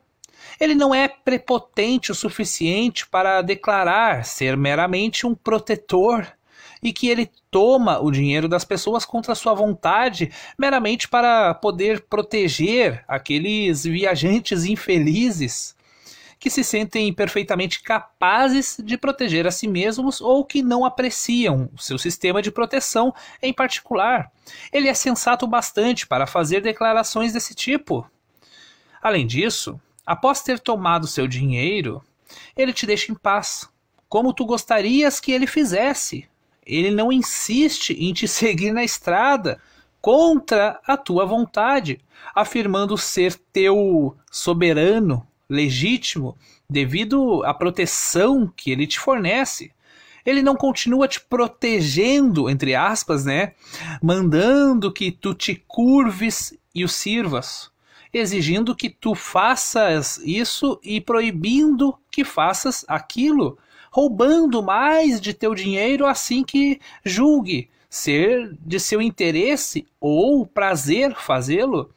[0.61, 6.27] Ele não é prepotente o suficiente para declarar ser meramente um protetor
[6.83, 13.05] e que ele toma o dinheiro das pessoas contra sua vontade meramente para poder proteger
[13.07, 15.77] aqueles viajantes infelizes
[16.39, 21.81] que se sentem perfeitamente capazes de proteger a si mesmos ou que não apreciam o
[21.81, 24.33] seu sistema de proteção em particular.
[24.73, 28.05] Ele é sensato bastante para fazer declarações desse tipo.
[29.01, 32.03] Além disso, Após ter tomado seu dinheiro,
[32.57, 33.69] ele te deixa em paz,
[34.09, 36.29] como tu gostarias que ele fizesse.
[36.75, 39.61] Ele não insiste em te seguir na estrada
[40.01, 42.01] contra a tua vontade,
[42.35, 46.37] afirmando ser teu soberano, legítimo,
[46.69, 49.71] devido à proteção que ele te fornece.
[50.25, 53.53] Ele não continua te protegendo, entre aspas, né?
[54.01, 57.73] Mandando que tu te curves e o sirvas
[58.13, 63.59] exigindo que tu faças isso e proibindo que faças aquilo,
[63.93, 71.93] roubando mais de teu dinheiro assim que julgue ser de seu interesse ou prazer fazê-lo,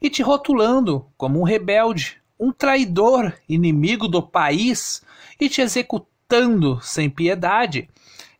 [0.00, 5.02] e te rotulando como um rebelde, um traidor, inimigo do país,
[5.40, 7.90] e te executando sem piedade.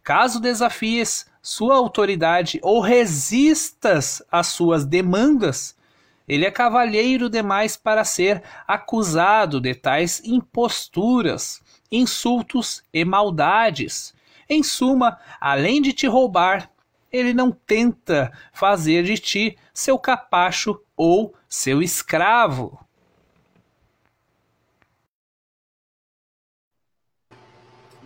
[0.04, 5.76] Caso desafies sua autoridade ou resistas às suas demandas,
[6.28, 14.14] ele é cavalheiro demais para ser acusado de tais imposturas, insultos e maldades.
[14.48, 16.70] Em suma, além de te roubar,
[17.12, 22.78] ele não tenta fazer de ti seu capacho ou seu escravo.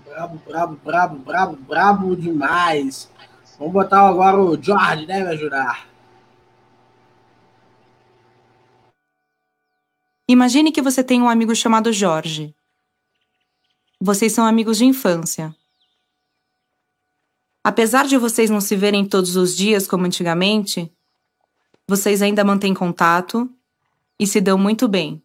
[0.05, 3.11] Brabo, brabo, brabo, brabo, brabo demais.
[3.59, 5.89] Vamos botar agora o George, né, me ajudar.
[10.29, 12.55] Imagine que você tem um amigo chamado Jorge.
[14.07, 15.57] Vocês são amigos de infância.
[17.65, 20.95] Apesar de vocês não se verem todos os dias como antigamente,
[21.89, 23.51] vocês ainda mantêm contato
[24.21, 25.25] e se dão muito bem.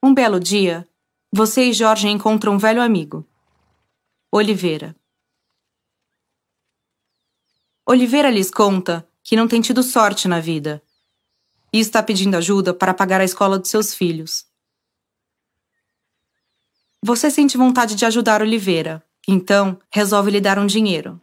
[0.00, 0.88] Um belo dia,
[1.32, 3.26] você e Jorge encontram um velho amigo,
[4.30, 4.94] Oliveira.
[7.84, 10.80] Oliveira lhes conta que não tem tido sorte na vida
[11.72, 14.47] e está pedindo ajuda para pagar a escola dos seus filhos.
[17.02, 21.20] Você sente vontade de ajudar Oliveira, então resolve lhe dar um dinheiro.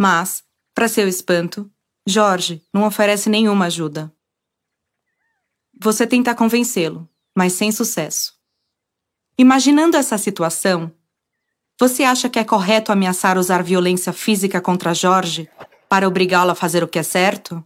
[0.00, 1.70] Mas, para seu espanto,
[2.06, 4.12] Jorge não oferece nenhuma ajuda.
[5.80, 8.32] Você tenta convencê-lo, mas sem sucesso.
[9.36, 10.92] Imaginando essa situação,
[11.78, 15.48] você acha que é correto ameaçar usar violência física contra Jorge
[15.88, 17.64] para obrigá-lo a fazer o que é certo?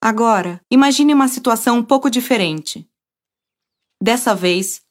[0.00, 2.88] Agora, imagine uma situação um pouco diferente.
[4.00, 4.82] Dessa vez,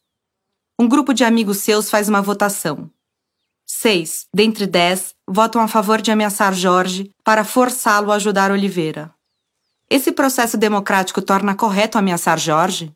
[0.80, 2.91] um grupo de amigos seus faz uma votação.
[3.66, 9.14] Seis, dentre dez, votam a favor de ameaçar Jorge para forçá-lo a ajudar Oliveira.
[9.88, 12.91] Esse processo democrático torna correto ameaçar Jorge?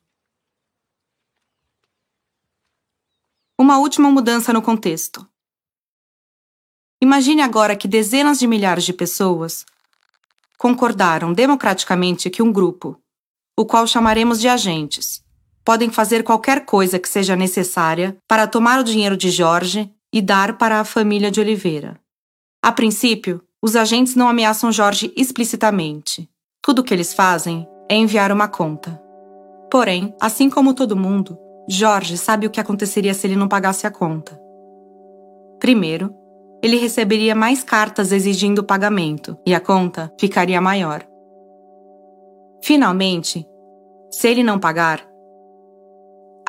[3.57, 5.27] Uma última mudança no contexto.
[7.01, 9.65] Imagine agora que dezenas de milhares de pessoas
[10.57, 12.99] concordaram democraticamente que um grupo,
[13.55, 15.23] o qual chamaremos de agentes,
[15.69, 20.57] podem fazer qualquer coisa que seja necessária para tomar o dinheiro de Jorge e dar
[20.57, 21.99] para a família de Oliveira.
[22.59, 26.27] A princípio, os agentes não ameaçam Jorge explicitamente.
[26.59, 28.99] Tudo o que eles fazem é enviar uma conta.
[29.69, 31.37] Porém, assim como todo mundo,
[31.69, 34.41] Jorge sabe o que aconteceria se ele não pagasse a conta.
[35.59, 36.11] Primeiro,
[36.63, 41.05] ele receberia mais cartas exigindo o pagamento e a conta ficaria maior.
[42.63, 43.45] Finalmente,
[44.09, 45.07] se ele não pagar,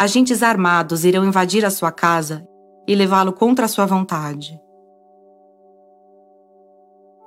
[0.01, 2.43] agentes armados irão invadir a sua casa
[2.89, 4.59] e levá-lo contra a sua vontade.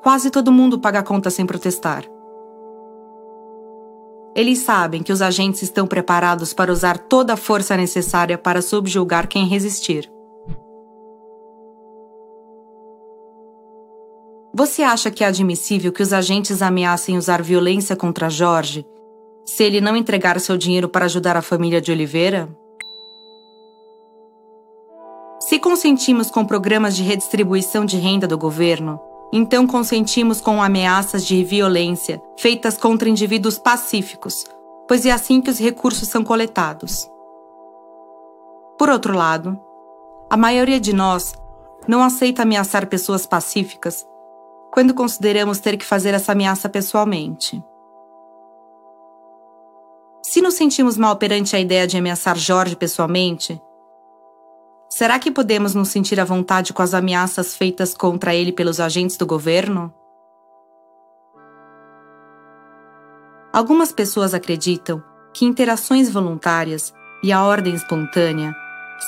[0.02, 2.04] Quase todo mundo paga a conta sem protestar.
[4.36, 9.28] Eles sabem que os agentes estão preparados para usar toda a força necessária para subjugar
[9.28, 10.12] quem resistir.
[14.52, 18.84] Você acha que é admissível que os agentes ameacem usar violência contra Jorge
[19.46, 22.50] se ele não entregar seu dinheiro para ajudar a família de Oliveira?
[25.48, 28.98] Se consentimos com programas de redistribuição de renda do governo,
[29.34, 34.46] então consentimos com ameaças de violência feitas contra indivíduos pacíficos,
[34.88, 37.10] pois é assim que os recursos são coletados.
[38.80, 39.60] Por outro lado,
[40.30, 41.34] a maioria de nós
[41.86, 44.08] não aceita ameaçar pessoas pacíficas
[44.72, 47.62] quando consideramos ter que fazer essa ameaça pessoalmente.
[50.22, 53.62] Se nos sentimos mal perante a ideia de ameaçar Jorge pessoalmente,
[54.96, 59.18] será que podemos nos sentir à vontade com as ameaças feitas contra ele pelos agentes
[59.18, 59.92] do governo?
[63.52, 68.54] Algumas pessoas acreditam que interações voluntárias e a ordem espontânea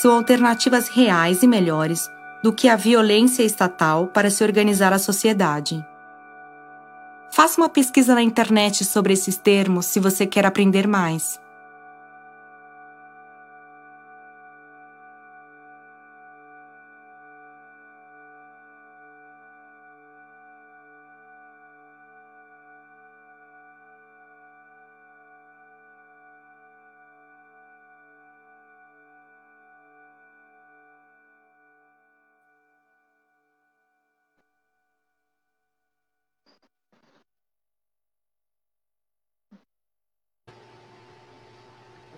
[0.01, 2.09] são alternativas reais e melhores
[2.43, 5.85] do que a violência estatal para se organizar a sociedade.
[7.31, 11.39] Faça uma pesquisa na internet sobre esses termos se você quer aprender mais.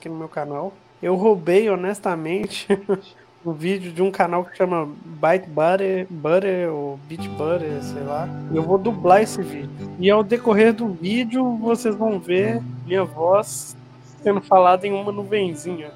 [0.07, 0.73] Aqui no meu canal.
[1.01, 2.67] Eu roubei, honestamente,
[3.45, 8.27] um vídeo de um canal que chama Byte Butter, Butter ou Beat Butter, sei lá.
[8.53, 9.69] Eu vou dublar esse vídeo.
[9.99, 13.75] E ao decorrer do vídeo, vocês vão ver minha voz
[14.23, 15.91] sendo falada em uma nuvenzinha.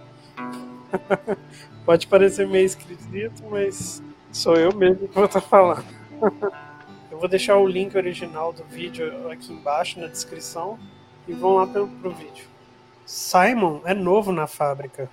[1.83, 5.85] Pode parecer meio esquisito, mas sou eu mesmo que vou estar falando.
[7.09, 10.77] eu vou deixar o link original do vídeo aqui embaixo na descrição
[11.27, 12.50] e vão lá pro, pro vídeo.
[13.05, 15.09] Simon é novo na fábrica.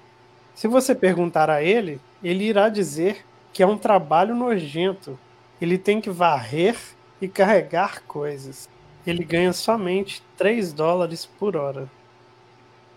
[0.54, 5.18] Se você perguntar a ele, ele irá dizer que é um trabalho nojento.
[5.60, 6.76] Ele tem que varrer
[7.20, 8.68] e carregar coisas.
[9.06, 11.88] Ele ganha somente 3 dólares por hora.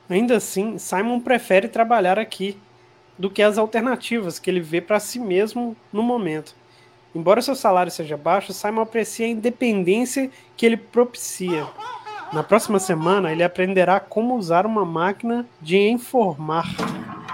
[0.10, 2.58] Ainda assim, Simon prefere trabalhar aqui
[3.18, 6.56] do que as alternativas que ele vê para si mesmo no momento.
[7.14, 11.68] Embora seu salário seja baixo, Simon aprecia a independência que ele propicia.
[12.34, 16.66] Na próxima semana, ele aprenderá como usar uma máquina de informar,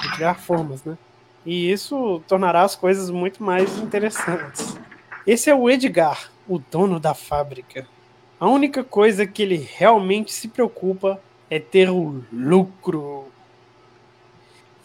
[0.01, 0.97] de criar formas, né?
[1.45, 4.75] E isso tornará as coisas muito mais interessantes.
[5.25, 7.87] Esse é o Edgar, o dono da fábrica.
[8.39, 13.25] A única coisa que ele realmente se preocupa é ter o lucro.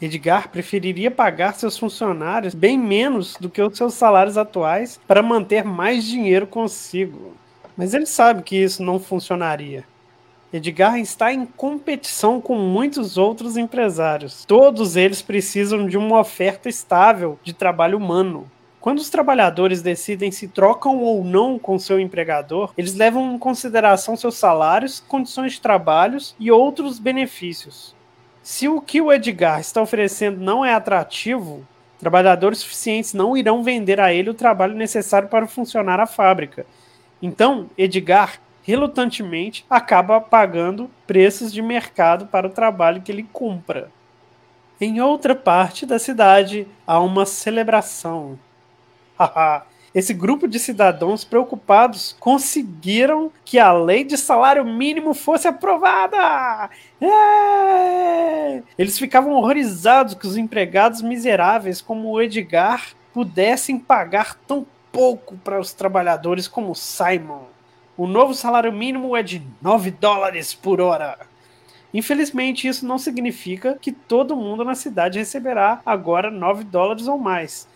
[0.01, 5.65] Edgar preferiria pagar seus funcionários bem menos do que os seus salários atuais para manter
[5.65, 7.35] mais dinheiro consigo.
[7.77, 9.91] Mas ele sabe que isso não funcionaria.
[10.53, 14.44] Edgar está em competição com muitos outros empresários.
[14.44, 18.50] Todos eles precisam de uma oferta estável de trabalho humano.
[18.78, 24.14] Quando os trabalhadores decidem se trocam ou não com seu empregador, eles levam em consideração
[24.14, 27.94] seus salários, condições de trabalho e outros benefícios.
[28.42, 31.66] Se o que o Edgar está oferecendo não é atrativo,
[31.98, 36.66] trabalhadores suficientes não irão vender a ele o trabalho necessário para funcionar a fábrica.
[37.22, 43.91] Então, Edgar relutantemente acaba pagando preços de mercado para o trabalho que ele cumpra.
[44.81, 48.39] Em outra parte da cidade há uma celebração.
[49.95, 56.71] Esse grupo de cidadãos preocupados conseguiram que a lei de salário mínimo fosse aprovada.
[57.01, 58.63] É!
[58.79, 65.61] Eles ficavam horrorizados que os empregados miseráveis como o Edgar pudessem pagar tão pouco para
[65.61, 67.51] os trabalhadores como Simon.
[67.97, 71.19] O novo salário mínimo é de 9 dólares por hora.
[71.93, 77.69] Infelizmente, isso não significa que todo mundo na cidade receberá agora 9 dólares ou mais.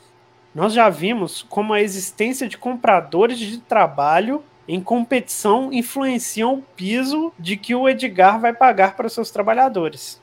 [0.54, 7.30] Nós já vimos como a existência de compradores de trabalho em competição influenciam o piso
[7.38, 10.20] de que o Edgar vai pagar para seus trabalhadores.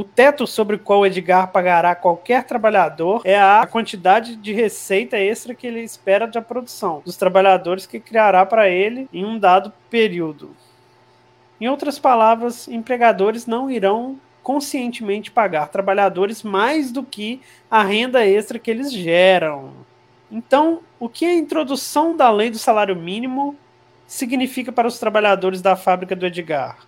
[0.00, 5.54] O teto sobre o qual Edgar pagará qualquer trabalhador é a quantidade de receita extra
[5.54, 10.56] que ele espera da produção dos trabalhadores que criará para ele em um dado período.
[11.60, 18.58] Em outras palavras, empregadores não irão conscientemente pagar trabalhadores mais do que a renda extra
[18.58, 19.70] que eles geram.
[20.32, 23.54] Então, o que a introdução da lei do salário mínimo
[24.06, 26.78] significa para os trabalhadores da fábrica do Edgar?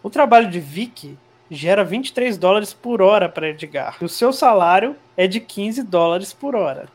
[0.00, 1.18] O trabalho de Vicky
[1.54, 3.98] gera 23 dólares por hora para Edgar.
[4.00, 6.88] E o seu salário é de 15 dólares por hora.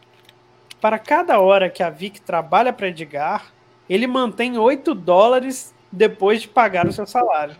[0.82, 3.54] Para cada hora que a Vic trabalha para Edgar,
[3.90, 7.56] ele mantém 8 dólares depois de pagar o seu salário.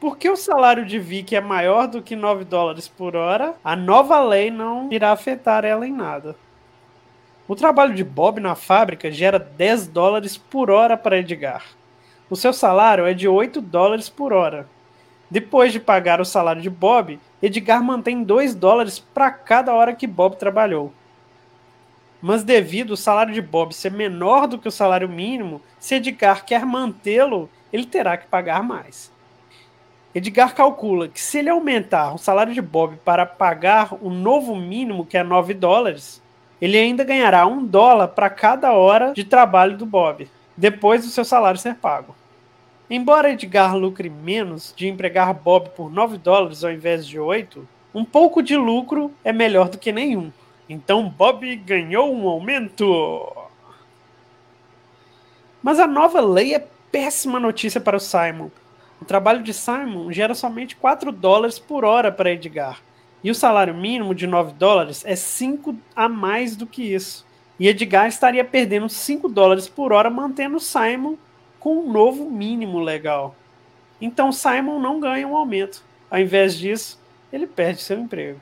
[0.00, 4.20] porque o salário de Vicky é maior do que 9 dólares por hora, a nova
[4.20, 6.36] lei não irá afetar ela em nada.
[7.48, 11.64] O trabalho de Bob na fábrica gera 10 dólares por hora para Edgar.
[12.28, 14.66] O seu salário é de 8 dólares por hora.
[15.34, 20.06] Depois de pagar o salário de Bob, Edgar mantém 2 dólares para cada hora que
[20.06, 20.92] Bob trabalhou.
[22.22, 26.44] Mas devido ao salário de Bob ser menor do que o salário mínimo, se Edgar
[26.44, 29.10] quer mantê-lo, ele terá que pagar mais.
[30.14, 35.04] Edgar calcula que se ele aumentar o salário de Bob para pagar o novo mínimo,
[35.04, 36.22] que é 9 dólares,
[36.62, 41.24] ele ainda ganhará um dólar para cada hora de trabalho do Bob, depois do seu
[41.24, 42.14] salário ser pago.
[42.88, 48.04] Embora Edgar lucre menos de empregar Bob por 9 dólares ao invés de 8, um
[48.04, 50.30] pouco de lucro é melhor do que nenhum.
[50.68, 53.32] Então Bob ganhou um aumento.
[55.62, 58.50] Mas a nova lei é péssima notícia para o Simon,
[59.04, 62.80] o trabalho de Simon gera somente 4 dólares por hora para Edgar.
[63.22, 67.26] E o salário mínimo de 9 dólares é 5 a mais do que isso.
[67.60, 71.16] E Edgar estaria perdendo 5 dólares por hora mantendo Simon
[71.64, 73.34] com um novo mínimo legal.
[74.00, 75.82] Então Simon não ganha um aumento.
[76.08, 77.00] Ao invés disso,
[77.32, 78.38] ele perde seu emprego.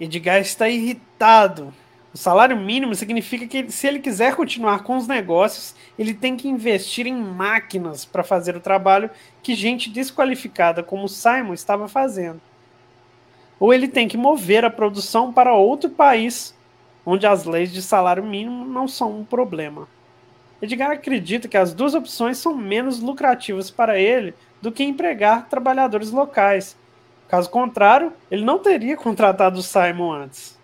[0.00, 1.72] Edgar está irritado
[2.14, 6.46] o salário mínimo significa que se ele quiser continuar com os negócios, ele tem que
[6.46, 9.08] investir em máquinas para fazer o trabalho
[9.42, 12.38] que gente desqualificada como Simon estava fazendo.
[13.58, 16.54] Ou ele tem que mover a produção para outro país,
[17.06, 19.88] onde as leis de salário mínimo não são um problema.
[20.62, 26.12] Edgar acredita que as duas opções são menos lucrativas para ele do que empregar trabalhadores
[26.12, 26.76] locais.
[27.26, 30.56] Caso contrário, ele não teria contratado Simon antes.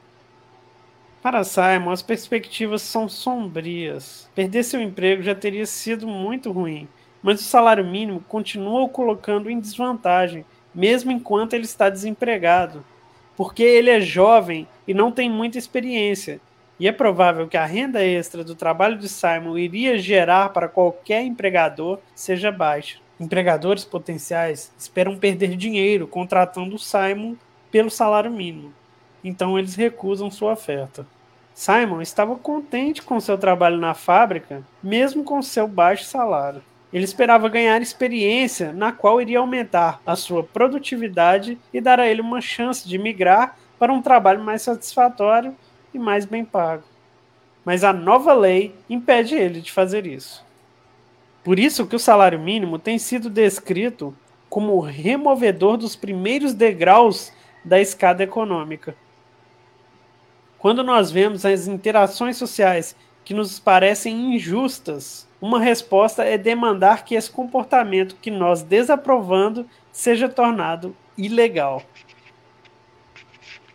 [1.20, 4.31] Para Simon, as perspectivas são sombrias.
[4.37, 6.87] Perder seu emprego já teria sido muito ruim,
[7.20, 12.85] mas o salário mínimo continua o colocando em desvantagem, mesmo enquanto ele está desempregado,
[13.37, 16.41] porque ele é jovem e não tem muita experiência,
[16.79, 21.23] e é provável que a renda extra do trabalho de Simon iria gerar para qualquer
[21.23, 22.99] empregador seja baixa.
[23.19, 27.35] Empregadores potenciais esperam perder dinheiro contratando Simon
[27.71, 28.73] pelo salário mínimo
[29.23, 31.07] então eles recusam sua oferta.
[31.55, 36.63] Simon estava contente com seu trabalho na fábrica, mesmo com seu baixo salário.
[36.93, 42.23] Ele esperava ganhar experiência na qual iria aumentar a sua produtividade e dar a ele
[42.23, 45.55] uma chance de migrar para um trabalho mais satisfatório
[45.93, 46.85] e mais bem pago.
[47.65, 50.44] Mas a nova lei impede ele de fazer isso.
[51.44, 54.15] Por isso que o salário mínimo tem sido descrito
[54.48, 57.32] como o removedor dos primeiros degraus
[57.65, 58.97] da escada econômica.
[60.59, 67.15] Quando nós vemos as interações sociais que nos parecem injustas, uma resposta é demandar que
[67.15, 71.82] esse comportamento que nós desaprovando seja tornado ilegal.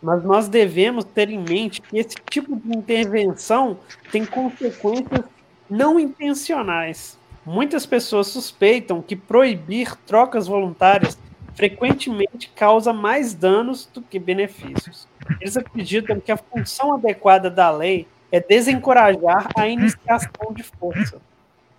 [0.04, 3.78] Mas nós devemos ter em mente que esse tipo de intervenção
[4.12, 5.24] tem consequências
[5.68, 7.18] não intencionais.
[7.42, 11.16] Muitas pessoas suspeitam que proibir trocas voluntárias
[11.54, 15.08] frequentemente causa mais danos do que benefícios.
[15.40, 21.16] Eles acreditam que a função adequada da lei é desencorajar a iniciação de força.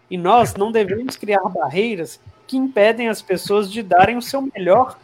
[0.10, 4.98] E nós não devemos criar barreiras que impedem as pessoas de darem o seu melhor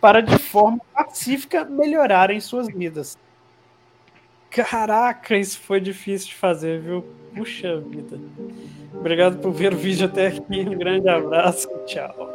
[0.00, 3.18] para, de forma pacífica, melhorarem suas vidas.
[4.50, 7.04] Caraca, isso foi difícil de fazer, viu?
[7.36, 8.18] Puxa vida.
[8.94, 10.60] Obrigado por ver o vídeo até aqui.
[10.60, 11.68] Um grande abraço.
[11.86, 12.34] Tchau.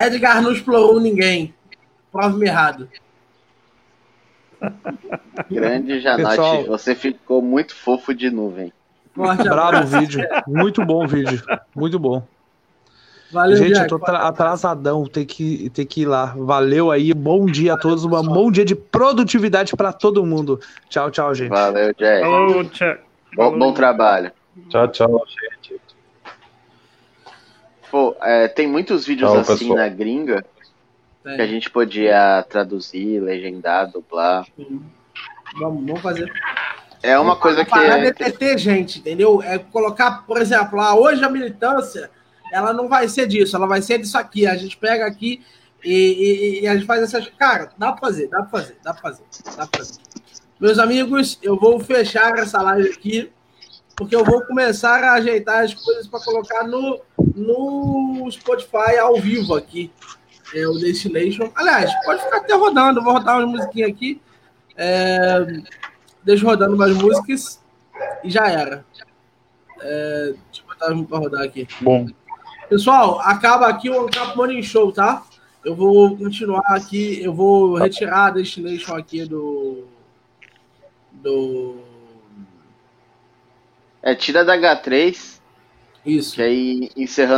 [0.00, 1.54] Edgar não explorou ninguém.
[2.10, 2.88] Prova-me errado.
[5.50, 8.72] Grande Janote, Pessoal, você ficou muito fofo de nuvem.
[9.14, 10.26] Bravo o vídeo.
[10.46, 11.42] Muito bom o vídeo.
[11.74, 12.26] Muito bom.
[13.30, 16.34] Valeu, Gente, Jack, eu tô atrasadão, tem que, tem que ir lá.
[16.36, 20.58] Valeu aí, bom dia a todos, um bom dia de produtividade para todo mundo.
[20.88, 21.50] Tchau, tchau, gente.
[21.50, 22.22] Valeu, Jack.
[22.22, 23.02] Falou, Jack.
[23.36, 24.32] Bom, bom trabalho.
[24.70, 25.80] Tchau, tchau, gente.
[27.90, 29.78] Pô, é, tem muitos vídeos Tchau, assim pessoal.
[29.78, 30.44] na gringa
[31.24, 31.36] é.
[31.36, 34.46] que a gente podia traduzir, legendar, dublar.
[35.58, 36.30] Vamos, vamos fazer.
[37.02, 37.78] É uma coisa que.
[37.78, 39.42] É deter gente, entendeu?
[39.42, 42.10] É colocar, por exemplo, lá, hoje a militância,
[42.52, 44.46] ela não vai ser disso, ela vai ser disso aqui.
[44.46, 45.42] A gente pega aqui
[45.84, 47.20] e, e, e a gente faz essa.
[47.38, 49.24] Cara, dá pra fazer, dá pra fazer, dá pra fazer,
[49.56, 50.00] dá pra fazer.
[50.60, 53.30] Meus amigos, eu vou fechar essa live aqui
[53.98, 57.00] porque eu vou começar a ajeitar as coisas para colocar no,
[57.34, 59.90] no Spotify ao vivo aqui.
[60.54, 61.50] É o Destination.
[61.54, 64.20] Aliás, pode ficar até rodando, vou rodar uma musiquinha aqui.
[64.76, 65.44] É,
[66.42, 67.60] rodando umas músicas
[68.22, 68.84] e já era.
[69.80, 71.66] É, deixa eu botar pra rodar aqui.
[71.80, 72.06] Bom.
[72.68, 75.24] Pessoal, acaba aqui o Ancap Morning Show, tá?
[75.64, 79.86] Eu vou continuar aqui, eu vou retirar a destination aqui do.
[81.12, 81.78] Do.
[84.02, 85.40] É, tira da H3.
[86.04, 86.34] Isso.
[86.34, 87.36] Que aí, encerrando